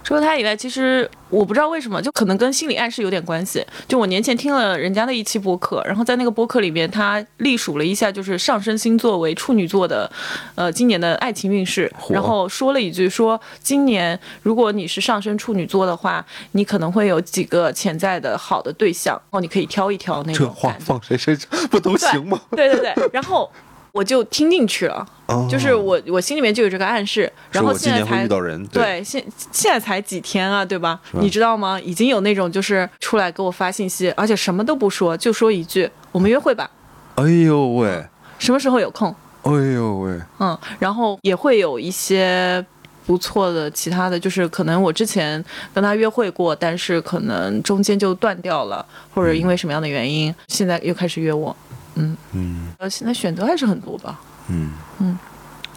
[0.04, 3.66] 除了他以外，其实我不知道为什么，就可能跟心理暗示有点关系。
[3.88, 10.12] 就我年前听了人家的一期播客，然后在那个播客里面，他历数了一下，就是上升星座为处女座的，
[10.56, 20.54] 呃，今年的爱情运势，然后说了一句说，今年如果你是上升处女座的话，你可能会有几个潜在的好的对象，然后你可以挑一挑那这种这。
[20.54, 22.40] 话放谁身上不都行吗？
[22.52, 23.50] 对对对，然后
[23.94, 30.96] 我就听进去了，哦就是我我心里面就有这个暗示，然后现在才遇到人，对，现现在才几天啊，对吧？
[30.96, 31.80] 吧你知道吗？
[31.80, 36.70] 已经有那种就是出来给我发信息，而且什么都不说，就说一句“我们约会吧
[37.16, 38.04] 哎呦喂，”，
[38.40, 39.16] 什么时候有空？
[39.44, 42.66] 哎呦喂，嗯，然后也会有一些
[43.06, 48.84] 不错的其他的就是可能我之前跟他约会过，但是可能中间就断掉了，
[49.14, 51.56] 或者因为什么样的原因，现在又开始约我。
[51.96, 54.20] 嗯嗯呃，现在选择还是很多吧。
[54.50, 55.18] 嗯嗯，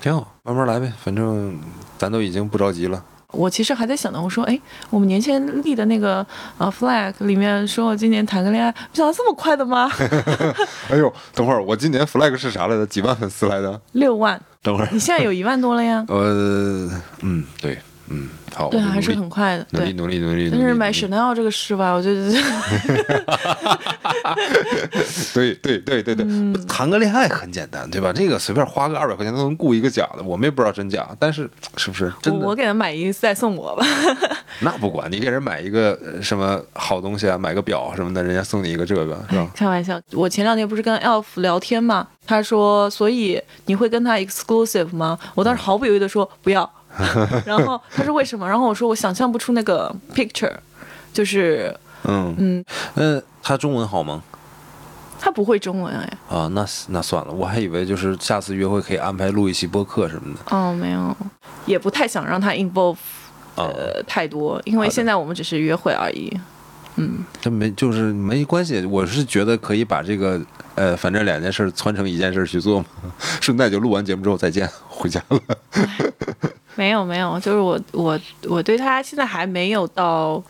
[0.00, 1.58] 挺好，慢慢来呗，反正
[1.98, 3.02] 咱都已经不着急了。
[3.32, 4.58] 我其实还在想呢，我说，哎，
[4.88, 6.24] 我们年前立的那个
[6.58, 9.90] 呃 flag 里面说我今年谈个恋爱，没想到这么快的吗？
[10.88, 12.86] 哎呦，等会儿我今年 flag 是啥来着？
[12.86, 13.78] 几万粉丝来的？
[13.92, 16.04] 六万，等会儿，你现在有一万多了呀？
[16.08, 16.88] 呃，
[17.20, 17.78] 嗯，对，
[18.08, 19.92] 嗯，好，对啊，还是很快的，努力对。
[19.94, 20.48] 努力努力。
[20.50, 22.30] 但是买 Chanel 这个事吧，我觉得
[25.34, 28.12] 对对对对对，嗯谈个恋爱很简单，对吧？
[28.12, 32.40] 这个随便花个二百块钱都能雇一个假的，我们也不知道真假，但是是不是真的？
[32.40, 33.84] 我我给他买一个再送我吧。
[34.60, 39.50] 那不管你给人买一个呃什么好东西啊，买个表什么的，人家送你一个这个，是吧？
[39.54, 45.18] 开玩笑，我前两天不是跟 Elf 聊天嘛，他说，所以你会跟他 exclusive 吗？
[45.34, 46.70] 我当时毫不犹豫的说不要，
[47.44, 48.48] 然后他说为什么？
[48.48, 50.52] 然后我说我想象不出那个 picture，
[51.12, 51.74] 就是
[52.04, 54.22] 嗯嗯，嗯，他中文好吗？
[55.18, 60.56] 他不会中文哎，啊，那那算了，我还以为就是下次约会可以安排录一期播客什么的。
[60.56, 61.16] 哦没有，
[61.64, 62.96] 也不太想让他 involve
[63.56, 66.38] 啊，呃太多，因为现在我们只是约会而已。
[66.96, 70.40] 嗯，这没就是没关系，我是觉得可以把这个
[70.74, 72.86] 呃，反正两件事儿串成一件事去做嘛，
[73.40, 75.40] 顺带就录完节目之后再见，回家了。
[76.76, 80.42] 没有没有，就是我我我对他现在还没有到，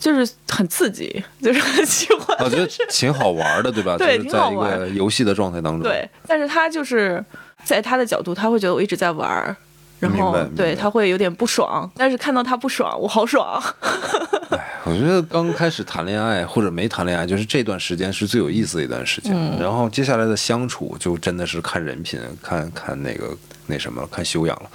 [0.00, 2.36] 就是很刺激，就是很喜欢。
[2.40, 3.98] 我觉得挺好玩的，对吧？
[3.98, 5.82] 对就是在一个游戏的状态当中。
[5.82, 7.22] 对，但是他就是
[7.64, 9.54] 在他的角度，他会觉得我一直在玩，
[9.98, 13.62] 然后对他会有点不爽，但是看到他不爽，我好爽。
[14.86, 19.32] 我觉得刚开始谈恋爱或者没谈恋爱，就是这段时间是最有意思的一段时间。
[19.34, 23.34] 嗯然后接下来的相处就真的是看人品，看看那个
[23.66, 24.70] 那什么了，看修养了。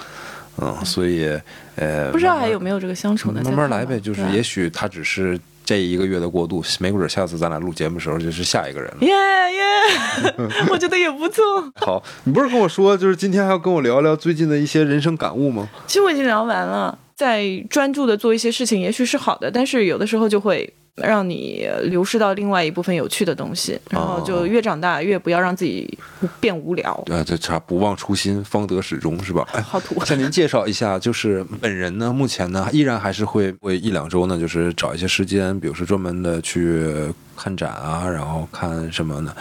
[0.62, 1.28] 嗯，所以
[1.76, 3.44] 呃，不知道还有没有这个相处的？
[3.44, 8.98] 慢慢来呗，就是也许他只是这一个月的过渡，没准下次咱俩录节目的时候就是下一个人了。
[9.02, 10.34] 耶耶，
[10.70, 11.44] 我觉得也不错。
[11.80, 15.70] 好，你不是跟我说，就是今天还要跟我聊聊最近的一些人生感悟吗？
[15.88, 25.98] 其实我已经聊完了，在专注的做一些事情，也许是好的，但是有的时候就会让你流失到另外一部分有趣的东西，然后就越长大越不要让自己
[26.40, 26.94] 变无聊。
[27.12, 29.48] 啊，这啥不忘初心，方得始终，是吧？
[29.54, 30.00] 哎，好土。
[30.06, 39.34] 向您介绍一下，就是本人呢，目前呢依然还是会为一两周呢，就是找一些时间，比如说专门的去看展啊，然后看什么呢？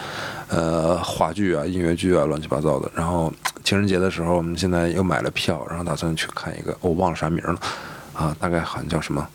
[0.49, 2.91] 呃，话剧啊、音乐剧啊，乱七八糟的。
[2.95, 3.31] 然后
[3.63, 7.59] 情人节的时候，我们现在又买了票，然后打算去看一个，我忘了啥名了，
[8.13, 9.27] 啊，大概好像叫什么。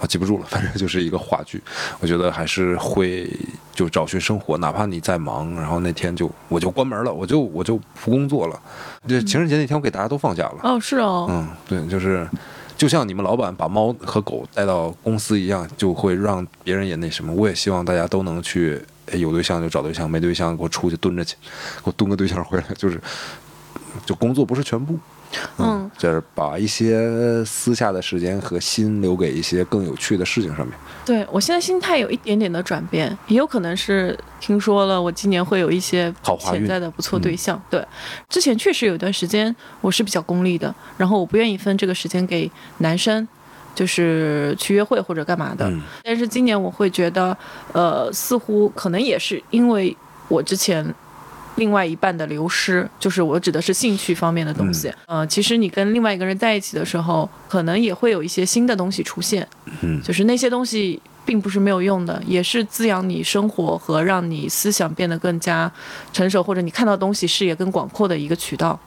[0.00, 1.60] 啊，记不住了，反正就是一个话剧，
[2.00, 3.28] 我觉得还是会
[3.72, 8.60] 就找寻生活，哪怕你再忙，然后那天就我就关门了，我就我就不工作了。
[9.06, 12.28] 这情人节那天我给大家都放假了，哦，是哦，嗯，对，就是
[12.76, 17.32] 就像你们老板把猫和狗带到公司一样，就会让别人也那什么。
[17.32, 18.80] 我也希望大家都能去，
[19.10, 21.34] 哎有对象就找对象，没对象给我出去蹲着去，
[21.78, 23.00] 给我蹲个对象回来，就是
[24.06, 24.96] 就工作不是全部。
[25.58, 30.74] 嗯，就是把一些私下的时间和心留给一些更有趣的事情上面。
[31.04, 37.60] 对我现在心态有一点点的转变，也有可能是听说了我今年会有一些潜在的不错对象。
[37.70, 37.84] 对，
[38.28, 43.26] 之前确实有一段时间我是比较功利的，然后我不愿意分这个时间给男生。
[43.74, 47.36] 就是去约会或者干嘛的，嗯但是今年我会觉得，
[47.72, 50.84] 呃，似乎可能也是因为我之前
[51.58, 54.90] 另外一半的流失，就是我指的是兴趣方面的东西。
[55.06, 59.46] 呃，其实你跟另外一个人在一起的时候，可能也会有一些新的东西出现，
[59.82, 65.70] 嗯就是那些东西并不是没有用的，也是滋养你生活和让你思想变得更加
[66.12, 68.78] 成熟，或者你看到东西视野更广阔的一个渠道。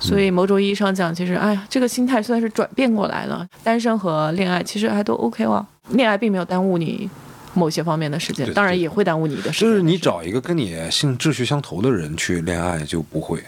[0.00, 3.46] 所以某种意义上讲，其实哎呀，这个心态算是转变过来了。
[3.62, 7.08] 单身和恋爱其实还都 OK 了，恋爱并没有耽误你
[7.54, 9.68] 某些方面的时间，当然也会耽误你的时间。
[9.68, 13.42] 就是你找一个跟你性志趣相投的人去恋爱就不会。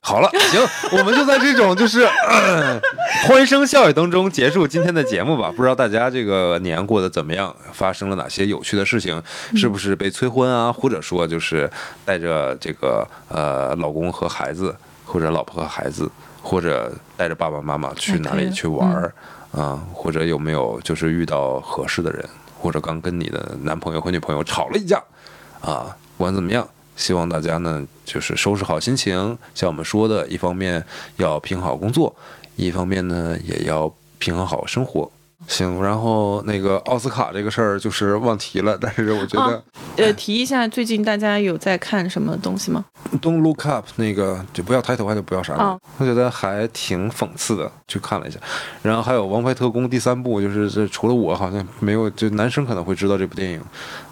[0.00, 0.60] 好了， 行，
[0.96, 2.80] 我们就在这种就是、呃
[3.26, 5.52] 欢声笑语当中结束今天的节目吧。
[5.56, 7.52] 不知道大家这个年过得怎么样？
[7.72, 9.20] 发生了哪些有趣的事情？
[9.56, 10.70] 是不是被催婚啊？
[10.72, 11.68] 或者说就是
[12.04, 14.72] 带着这个呃老公和孩子，
[15.04, 16.08] 或者老婆和孩子，
[16.40, 19.12] 或者带着爸爸妈妈去哪里去玩儿
[19.50, 19.82] 啊？
[19.92, 22.24] 或者有没有就是遇到合适的人，
[22.58, 25.02] 或者刚跟你的男朋友和女朋友吵了一架
[25.60, 25.96] 啊？
[26.16, 26.66] 不管怎么样。
[26.96, 30.82] 希望大家呢，就是收拾好心情，像我们说的，一方面
[31.18, 32.16] 要平衡好工作，
[32.56, 35.10] 一方面呢也要平衡好生活。
[35.46, 39.62] 行，然后那个奥斯卡这个事儿就是忘提了，但是我觉得哦
[39.96, 42.84] 呃，提一下，最近大家有在看什么东西吗
[43.22, 48.38] ？Don't Look Up 那个就不要抬头，还就不要啥的，哦我觉得还挺讽刺的，去看了一下。
[48.82, 53.60] 然后还有《王牌特工》第三部，就是这除了我好像没有，就男生可能会知道这部电影，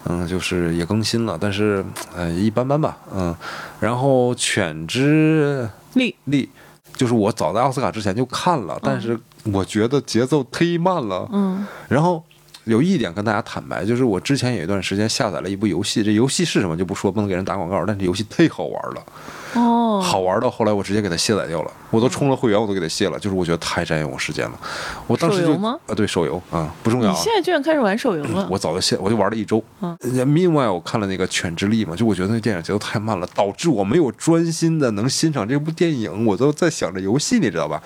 [0.05, 3.35] 嗯，就是也更新了，但是呃一般般吧，嗯。
[3.79, 6.49] 然后《犬之力力》
[6.97, 9.19] 就是我早在奥斯卡之前就看了，但是
[9.51, 12.23] 我觉得节奏忒慢了，嗯然后
[12.63, 19.03] 有一点跟大家坦白，就是我之前有一段时间下载了一部游戏，这游戏是什么就不说，不能给人打广告，但这游戏忒好玩了，
[19.53, 24.59] 哦，好玩到后来我直接给它卸载掉了，我都充了会员，我都给它卸了，就是我觉得太占用我时间了。
[25.05, 27.15] 我当时就手游吗啊，对手游啊，不重要啊。
[27.15, 28.47] 你现在居然开始玩手游了？
[28.49, 29.63] 我早就卸，我就玩了一周。
[29.81, 29.95] 嗯
[30.33, 37.79] 另外我看了那个《犬之力》嘛，就我觉得那电影节奏太慢了，导致我没有专心的能欣赏这部电影，我都在想着游戏，你知道吧？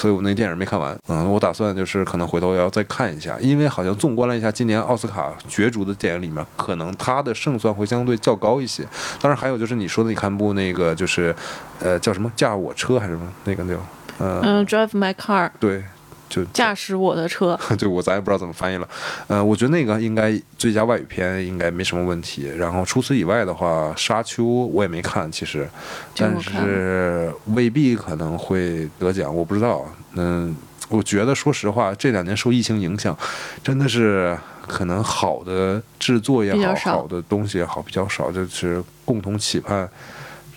[0.00, 8.82] 所以我那电影没看完，嗯，我打算就是可能回头要再看一下，因为好像纵观了一下今年奥斯卡角逐的电影里面，可能他的胜算会相对较高一些。
[9.20, 11.36] 当然还有就是你说的，你看部那个就是，
[11.80, 12.32] 呃，叫什么？
[12.34, 13.30] 驾我车还是什么？
[13.44, 13.78] 那个叫，
[14.16, 15.84] 呃，嗯，Drive My Car，对，
[16.30, 17.58] 就驾驶我的车。
[17.76, 18.88] 对我咱也不知道怎么翻译了，
[19.26, 22.50] 呃，我觉得那个应该最佳外语片应该没什么问题。
[22.56, 25.68] 然后除此以外的话，《沙丘》我也没看，其实，
[26.16, 29.84] 但是未必可能会得奖，我不知道。
[30.14, 30.56] 嗯，
[30.88, 33.16] 我觉得说实话，这两年受疫情影响，
[33.62, 39.88] 真的是可能好的制作也好，好的东西也好比较少，就是共同期盼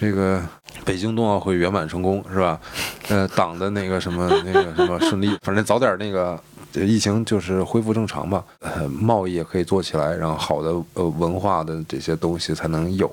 [0.03, 0.43] 这个
[0.83, 2.59] 北京冬奥会圆满成功是吧？
[3.07, 6.37] 呃，党的那个什么 那个什么顺利，反正早点那个
[6.73, 8.43] 呃疫情就是恢复正常吧。
[8.59, 13.09] 呃，贸易也可以做起来，然后好的呃文化的这些东西才能有。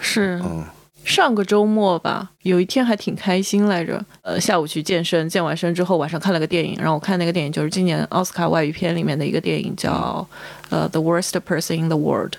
[0.00, 0.64] 是嗯
[1.04, 4.04] 上个周末吧，有一天还挺开心来着。
[4.22, 10.26] 呃，下午去健身，健完身之后晚上看了个电影，然后我看那个电影就是今年奥斯卡外语片里面的一个电影，叫
[10.68, 12.32] 呃《The Worst Person in the World》。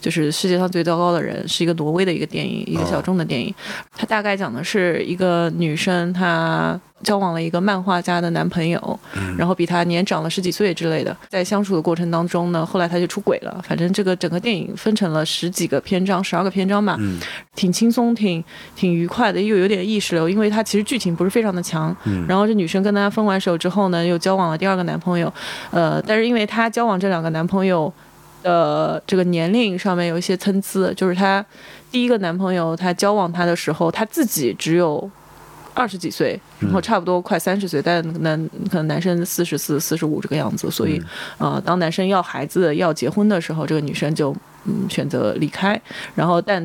[0.00, 3.54] 就是世界上最糟糕的人，是一个挪威的一个电影，一个小众的电影。
[3.96, 9.00] 它大概讲的是一个女生，她交往了一个漫画家的男朋友，
[9.36, 11.16] 然后比她年长了十几岁之类的。
[11.28, 13.62] 在相处的过程当中呢，后来她就出轨了。
[13.66, 16.96] 反正这个整个电影分成了十几个篇章，十二个篇章吧。
[16.98, 17.18] 嗯
[17.54, 18.42] 挺轻松、挺
[18.74, 21.96] 挺愉快的，又有点意识流，因为它其实剧情不是非常的强。
[22.04, 25.32] 嗯然后这女生跟他分完手之后呢，又交往了第二个男朋友，
[25.70, 27.92] 呃，但是因为她交往这两个男朋友
[28.44, 31.44] 的这个年龄上面有一些参差，就是她
[31.90, 35.10] 第一个男朋友她交往她的时候，她自己只有。
[35.76, 41.02] 二十几岁，然后差不多快三十岁，但男可能男生四十四、四十五这个样子，所以，
[41.36, 44.32] 呃，当男生要孩子、要结婚的时候，这个女生就
[44.66, 45.74] 嗯选择离开，
[46.14, 46.64] 然后但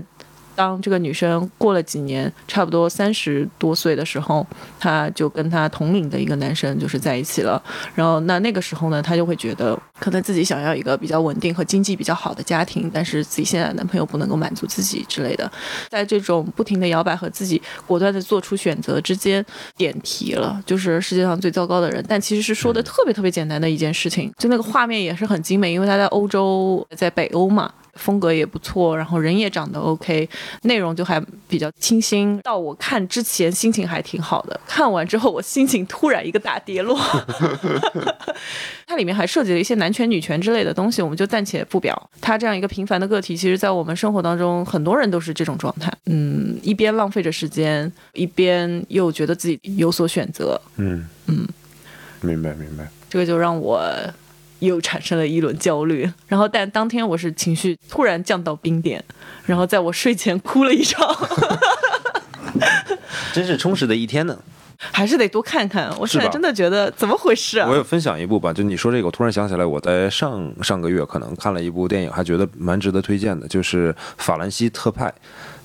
[0.60, 4.46] 当这个女生过了几年，差不多三十多岁的时候，
[4.78, 7.64] 她就跟她同龄的一个男生就是在一起了。
[7.96, 15.50] 然后那那个时候呢，她就会觉得可能自己想要一个比较稳定和经济比较好的家庭，但是自己现在的男朋友不能够满足自己之类的。
[15.88, 19.44] 在这种不停的摇摆和自己果断的做出选择之间，
[19.78, 22.04] 点题了，就是世界上最糟糕的人。
[22.06, 27.72] 但其实是说的特别特别简单的一件事情，就那个画面也是很精美，因为他在欧洲，在北欧嘛。
[27.94, 30.28] 风格也不错，然后人也长得 OK，
[30.64, 32.40] 内容就还比较清新。
[32.42, 37.00] 到我看之前心情还挺好的，看完之后我心情突然一个大跌落。
[38.88, 42.10] 它里面还涉及了一些男权、女权之类的东西，我们就暂且不表。
[42.20, 45.94] 他这样一个平凡的个体，其实在我们生活当中，很多人都是这种状态。
[46.06, 51.48] 嗯，一边浪费着时间，一边又觉得自己有所选择，嗯嗯，
[52.22, 52.88] 明白明白。
[53.10, 53.82] 这个就让我
[54.60, 56.10] 又产生了一轮焦虑。
[56.28, 59.04] 然后，但当天我是情绪突然降到冰点，
[59.46, 61.08] 然后在我睡前哭了一场。
[63.34, 64.38] 真是充实的一天呢。
[64.94, 65.94] 还是得多看看。
[66.00, 67.76] 我现在真的觉得怎么回事啊我？
[67.76, 75.14] 也分享一部吧，就你说这个，我突然想起来，我在上上个月可能看了一部电影，还觉得蛮值得推荐的，就是法兰西特派，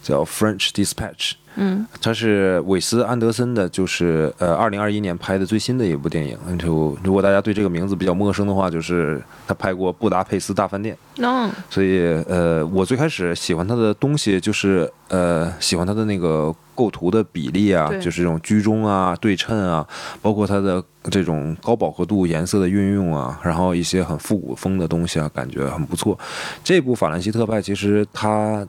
[0.05, 1.17] 叫《French Dispatch》。
[1.57, 6.37] 嗯，它是韦斯安德森的，就是呃，二零二一年拍的最新的一部电影。
[6.59, 10.97] 就如果大家对这个名字比较陌生的话，就是他拍过《布达佩斯大饭店》。
[11.19, 19.87] 嗯所以呃，我最开始喜欢他的东西就是呃，喜欢他的那个构图的比例啊，就是这种居中啊、对称啊，
[20.21, 26.19] 包括他的这种高饱和度颜色的运用啊，然后一些很复古风的东西啊，感觉很不错。
[26.65, 28.67] 这部法兰西特派其实它。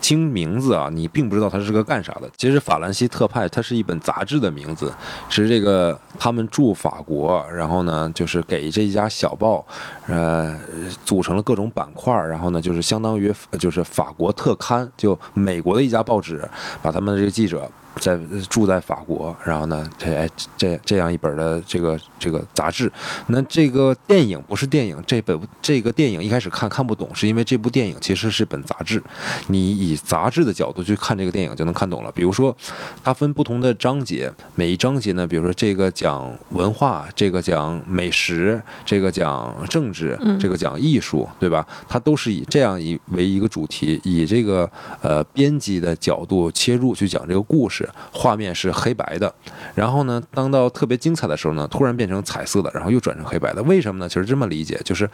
[0.00, 2.30] 听名字啊，你并不知道它是个干啥的。
[2.36, 4.92] 其实法兰西特派它是一本杂志的名字，
[5.28, 9.64] 是这个他们驻法国，然后呢就是给这一家小报，
[10.06, 10.58] 呃，
[11.04, 16.48] 组成了各种板块，然后呢就是相当于就是法国特刊，就美国的一家报纸，
[16.82, 17.70] 把他们的这个记者。
[17.98, 18.18] 在
[18.48, 22.90] 住在法国，然后呢，这哎这这样一本的这个这个杂志。
[23.26, 29.02] 那这个电影不是电影，这本这个电影一开始看看不懂，是因为这部电影其实是本杂志。
[29.48, 32.12] 你以杂志的角度去看这个电影就能看懂了。
[32.12, 32.56] 比如说，
[33.02, 41.66] 它分不同的章节，每一章节呢，比如说这个讲文化，这个讲美食，这个讲政治，这个讲艺术，对吧？
[41.88, 44.70] 它都是以这样一为一个主题，以这个
[45.00, 47.87] 呃编辑的角度切入去讲这个故事。
[48.12, 49.32] 画面是黑白的，
[49.74, 53.62] 然后呢，当到特别精彩的时候呢，突然变成彩色的，然后又转成黑白的。
[53.64, 54.08] 为什么呢？
[54.08, 55.08] 其实这么理解，就是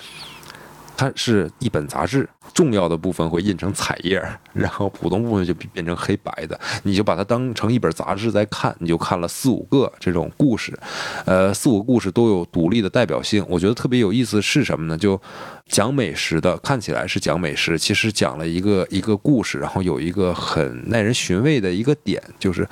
[0.97, 2.29] 它是一本杂志。
[2.53, 4.23] 重要的部分会印成彩页，
[4.53, 6.61] 然后普通部分就变成黑白的。
[6.85, 10.79] 你就把它当成一本杂志在看，你就看了四五个这种故事，
[11.25, 13.45] 呃，四五个故事都有独立的代表性。
[13.49, 14.97] 我觉得特别有意思是什么呢？
[14.97, 15.21] 就
[15.71, 22.69] 讲美食的，看起来是讲美食，其实讲了一个一个故事，然后有一个很耐人寻味的一个点，就是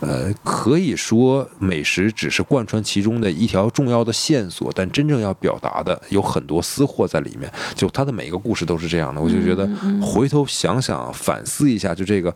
[0.00, 7.52] 呃，可以说美食只是贯穿其中的一条重要的线索，但真正要表达的有很多私货在里面。
[7.74, 9.20] 就它的每一个故事都是这样的。
[9.20, 9.68] 我就觉得，
[10.00, 12.34] 回头想想反思一下，就这个，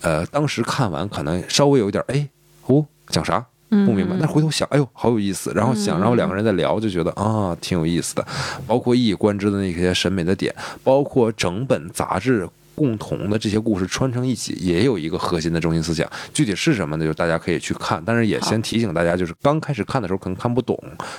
[0.00, 2.28] 呃，当时看完可能稍微有一点，哎，
[2.66, 3.46] 哦，讲啥
[3.86, 5.50] 不明白，但回头想，哎呦，好有意思。
[5.54, 8.26] 然后想，然后两个人在聊，就觉得啊，挺有意思的。
[8.66, 10.54] 包括一以贯之的那些审美的点，
[10.84, 12.48] 包括整本杂志。
[12.74, 17.04] 共同的这些故事穿成一起，也有一个核心的中心思想，具体是什么呢？
[17.04, 18.02] 就大家可以去看。
[18.04, 20.78] 但是也先提醒大家，就是刚开始看的时候可能看不懂，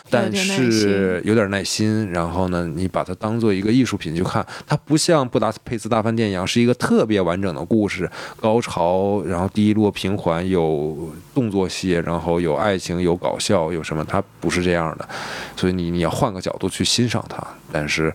[0.09, 2.09] 但是有点耐心。
[2.11, 14.03] 然后呢，你把它当做一个艺术品去看，它不像布达佩斯大饭店一样是一个特别完整的故事，高潮，然后低落平缓，有动作戏，然后有爱情，有搞笑，有什么？
[14.03, 15.07] 它不是这样的。
[15.55, 17.41] 所以你你要换个角度去欣赏它，
[17.71, 18.13] 但是。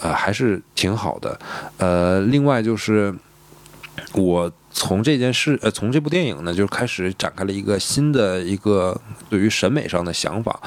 [0.00, 1.38] 呃，还是挺好的。
[1.78, 3.14] 呃，另外就是
[4.12, 10.60] 我从这件事，呃，从这部电影呢，就开始展开了一个新的一个对于审美上的想法。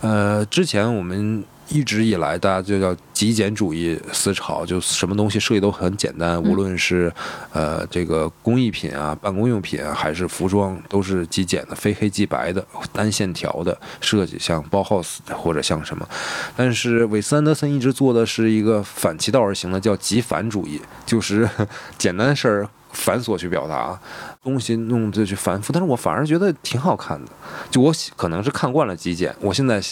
[0.00, 1.44] 呃，之前我们。
[1.68, 7.10] 一直以来，大家就叫极简主义思潮，就什么东西设计都很简单，无论是
[7.52, 16.06] 呃这个工艺品啊、办公用品啊，还是服装，都是极简的、非黑即白的、单线条的设计，像包 house 或者像什么。
[16.54, 21.48] 但是韦斯安德森一直做的是一个反其道而行的，叫极繁主义，就是
[21.96, 23.98] 简单的事儿繁琐去表达，
[24.42, 25.72] 东西弄的去繁复。
[25.72, 27.30] 但是我反而觉得挺好看的，
[27.70, 29.82] 就我可能是看惯了极简，我现在。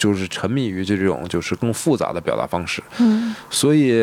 [0.00, 4.02] 就是沉迷于这种就是更复杂的表达方式，嗯，所以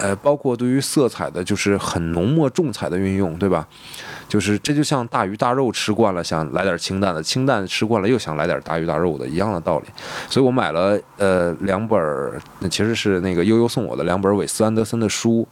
[0.00, 3.66] 呃，包括对于色彩的，就是很浓墨重彩的运用，对吧？
[4.28, 9.86] 就是这就像大鱼大肉吃惯了，想来点清淡的；清淡吃惯了，又想来点大鱼大肉的一样的道理。
[10.28, 11.98] 所以我买了呃两本，
[12.60, 15.46] 那其实是那个悠悠送我的两本韦斯安德森的书，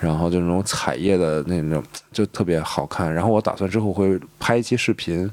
[0.00, 3.12] 然后就那种彩页的那种，就特别好看。
[3.12, 5.30] 然后我打算之后会拍一期视频。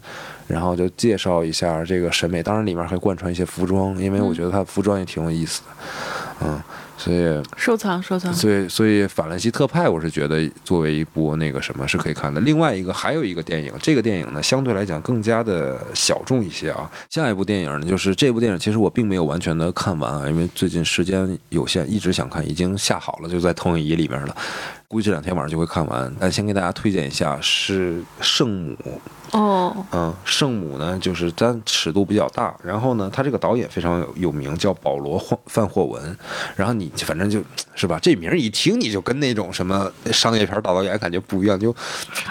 [0.49, 5.67] 然后就介绍一下这个审美，当然里面还贯穿一些服装，因为我觉得它服装也挺有意思的，
[6.43, 6.59] 嗯，
[6.99, 8.33] 所以收藏收藏。
[8.33, 12.41] 所以所以法兰西特派，我是觉得作为一部那个什么是可以看的。
[12.41, 16.91] 另外一个还有一个电影，这个电影呢相对来讲更加的小众一些啊。
[17.09, 24.35] 下一部电影呢就是这部电影，其实我并没有完全的看完啊，因为最近时间有限，一直想看，已经下好了，就在投影仪里面了，
[24.89, 26.11] 估计这两天晚上就会看完。
[26.19, 28.75] 但先给大家推荐一下是《圣母》。
[29.31, 36.17] 哦，嗯，圣母呢，就是咱尺度比较大，然后呢，他这个导演非常有有名，叫保罗·范霍文，
[36.55, 37.39] 然后你反正就
[37.75, 41.71] 是吧，这名一听你就跟那种什么商业片大导演感觉不一样，就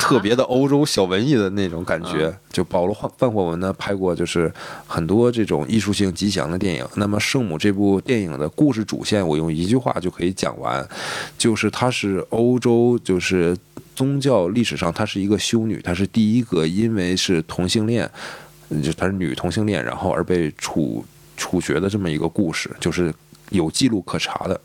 [0.01, 2.37] 特别的欧洲小文艺的那种感觉。
[2.51, 4.53] 就保罗·范霍文呢，拍过就是
[4.85, 6.85] 很多这种艺术性极强的电影。
[6.97, 10.85] 那么圣母这部电影的故事主线，我用一句话就可以讲完，
[11.37, 13.59] 就是它是欧洲就是。
[13.99, 18.09] 宗教历史上，她是一个修女，她是第一个因为是同性恋，
[18.81, 21.05] 就她是女同性恋，然后而被处
[21.37, 23.13] 处决的这么一个故事，就是
[23.51, 24.61] 有记录可查的，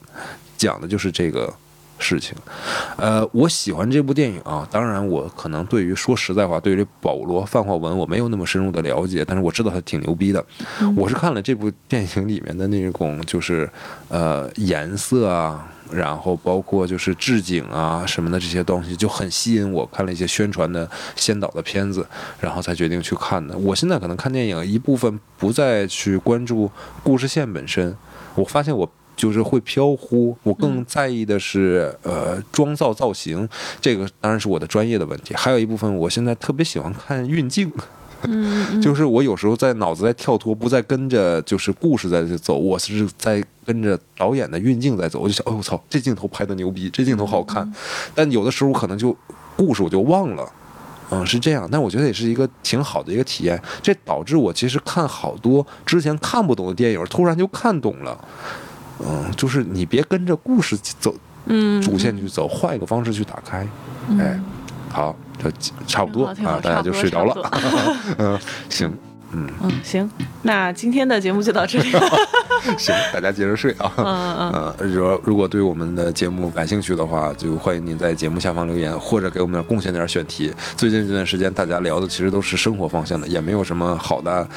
[0.56, 1.52] 讲的就是这个
[1.98, 2.36] 事情。
[2.96, 10.46] 呃，我喜欢这部电影啊，当然我可能对于说实在话，对于保罗范霍文我没有那么深入的了解，但是我知道他挺牛逼的。
[10.96, 13.68] 我是看了这部电影里面的那种，就是
[14.10, 15.68] 呃颜色啊。
[15.92, 22.06] 然后包括就是置景啊什么的这些东西就很吸引我，看了一些宣传的先导的片子，
[22.40, 23.58] 然后才决定去看的。
[23.58, 26.70] 我现在可能看电影一部分不再去关注
[27.04, 27.96] 故事线本身，
[28.36, 33.48] 我发现我就是会飘忽，我更在意的是呃妆造造型，
[33.80, 35.36] 这个当然是我的专业的问题。
[35.36, 37.72] 还有一部分我现在特别喜欢看运镜。
[38.28, 45.20] 嗯，就是我有时候在脑子在跳脱，不再跟着就是故事在走，我是在跟着导演的运镜在走。
[45.20, 47.72] 我就想，哦，我操，这镜头拍的牛逼，这镜头好看。
[48.14, 49.16] 但有的时候可能就
[49.56, 50.52] 故事我就忘了，
[51.12, 53.62] 嗯，是这样，但我觉得也是一个挺好的一个体验。
[53.82, 58.18] 这导致我其实看好多之前看不懂的电影，突然就看懂了。
[59.06, 61.14] 嗯，就是你别跟着故事走，
[61.48, 63.68] 嗯，主线去走，换一个方式去打开。
[64.20, 64.40] 哎，
[64.90, 65.33] 好，这
[65.88, 67.52] 差不多啊，大家就睡着了。
[68.18, 68.40] 嗯，
[68.70, 68.92] 行。
[69.34, 70.10] 嗯嗯，行，
[70.44, 71.92] 那今天的节目就到这里。
[72.78, 73.92] 行，大家接着睡啊。
[73.98, 74.76] 嗯嗯嗯。
[74.94, 80.54] 如如果对我们的节目感兴趣的话，就欢迎您在节目下方留言，或者给我们贡献点选题。
[80.78, 84.48] 最近这段时间，大家聊的其实都是生活方向的，也没有什么好的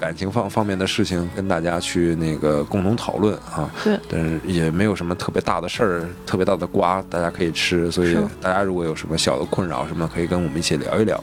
[0.00, 3.70] 感情方方面的事情跟大家去那个共同讨论啊。
[3.82, 3.98] 对。
[4.10, 7.90] 但是也没有什么特别大的事儿，特别大的瓜，大家可以吃。
[7.90, 11.22] 所以大家如果有什么小的困扰什么，可以跟我们一起聊一聊。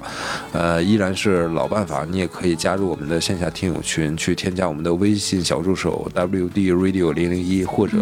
[0.54, 3.01] 呃，依然是老办法，你也可以加入我们。
[3.02, 7.98] 我们的线下听友群去添加我们的微信小助手 WD Radio 零零一，或者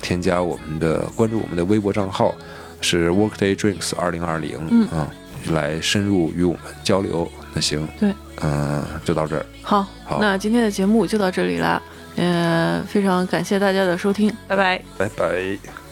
[0.00, 2.32] 添加我们的关注我们的微博账号
[2.80, 4.56] 是 Workday Drinks 二零二零
[4.92, 5.10] 啊，
[5.50, 7.28] 来深入与我们交流。
[7.54, 9.44] 那行，对，嗯，就到这儿。
[9.62, 11.82] 好，好，那今天的节目就到这里了，
[12.14, 15.85] 嗯，非常感谢大家的收听，拜拜，拜拜。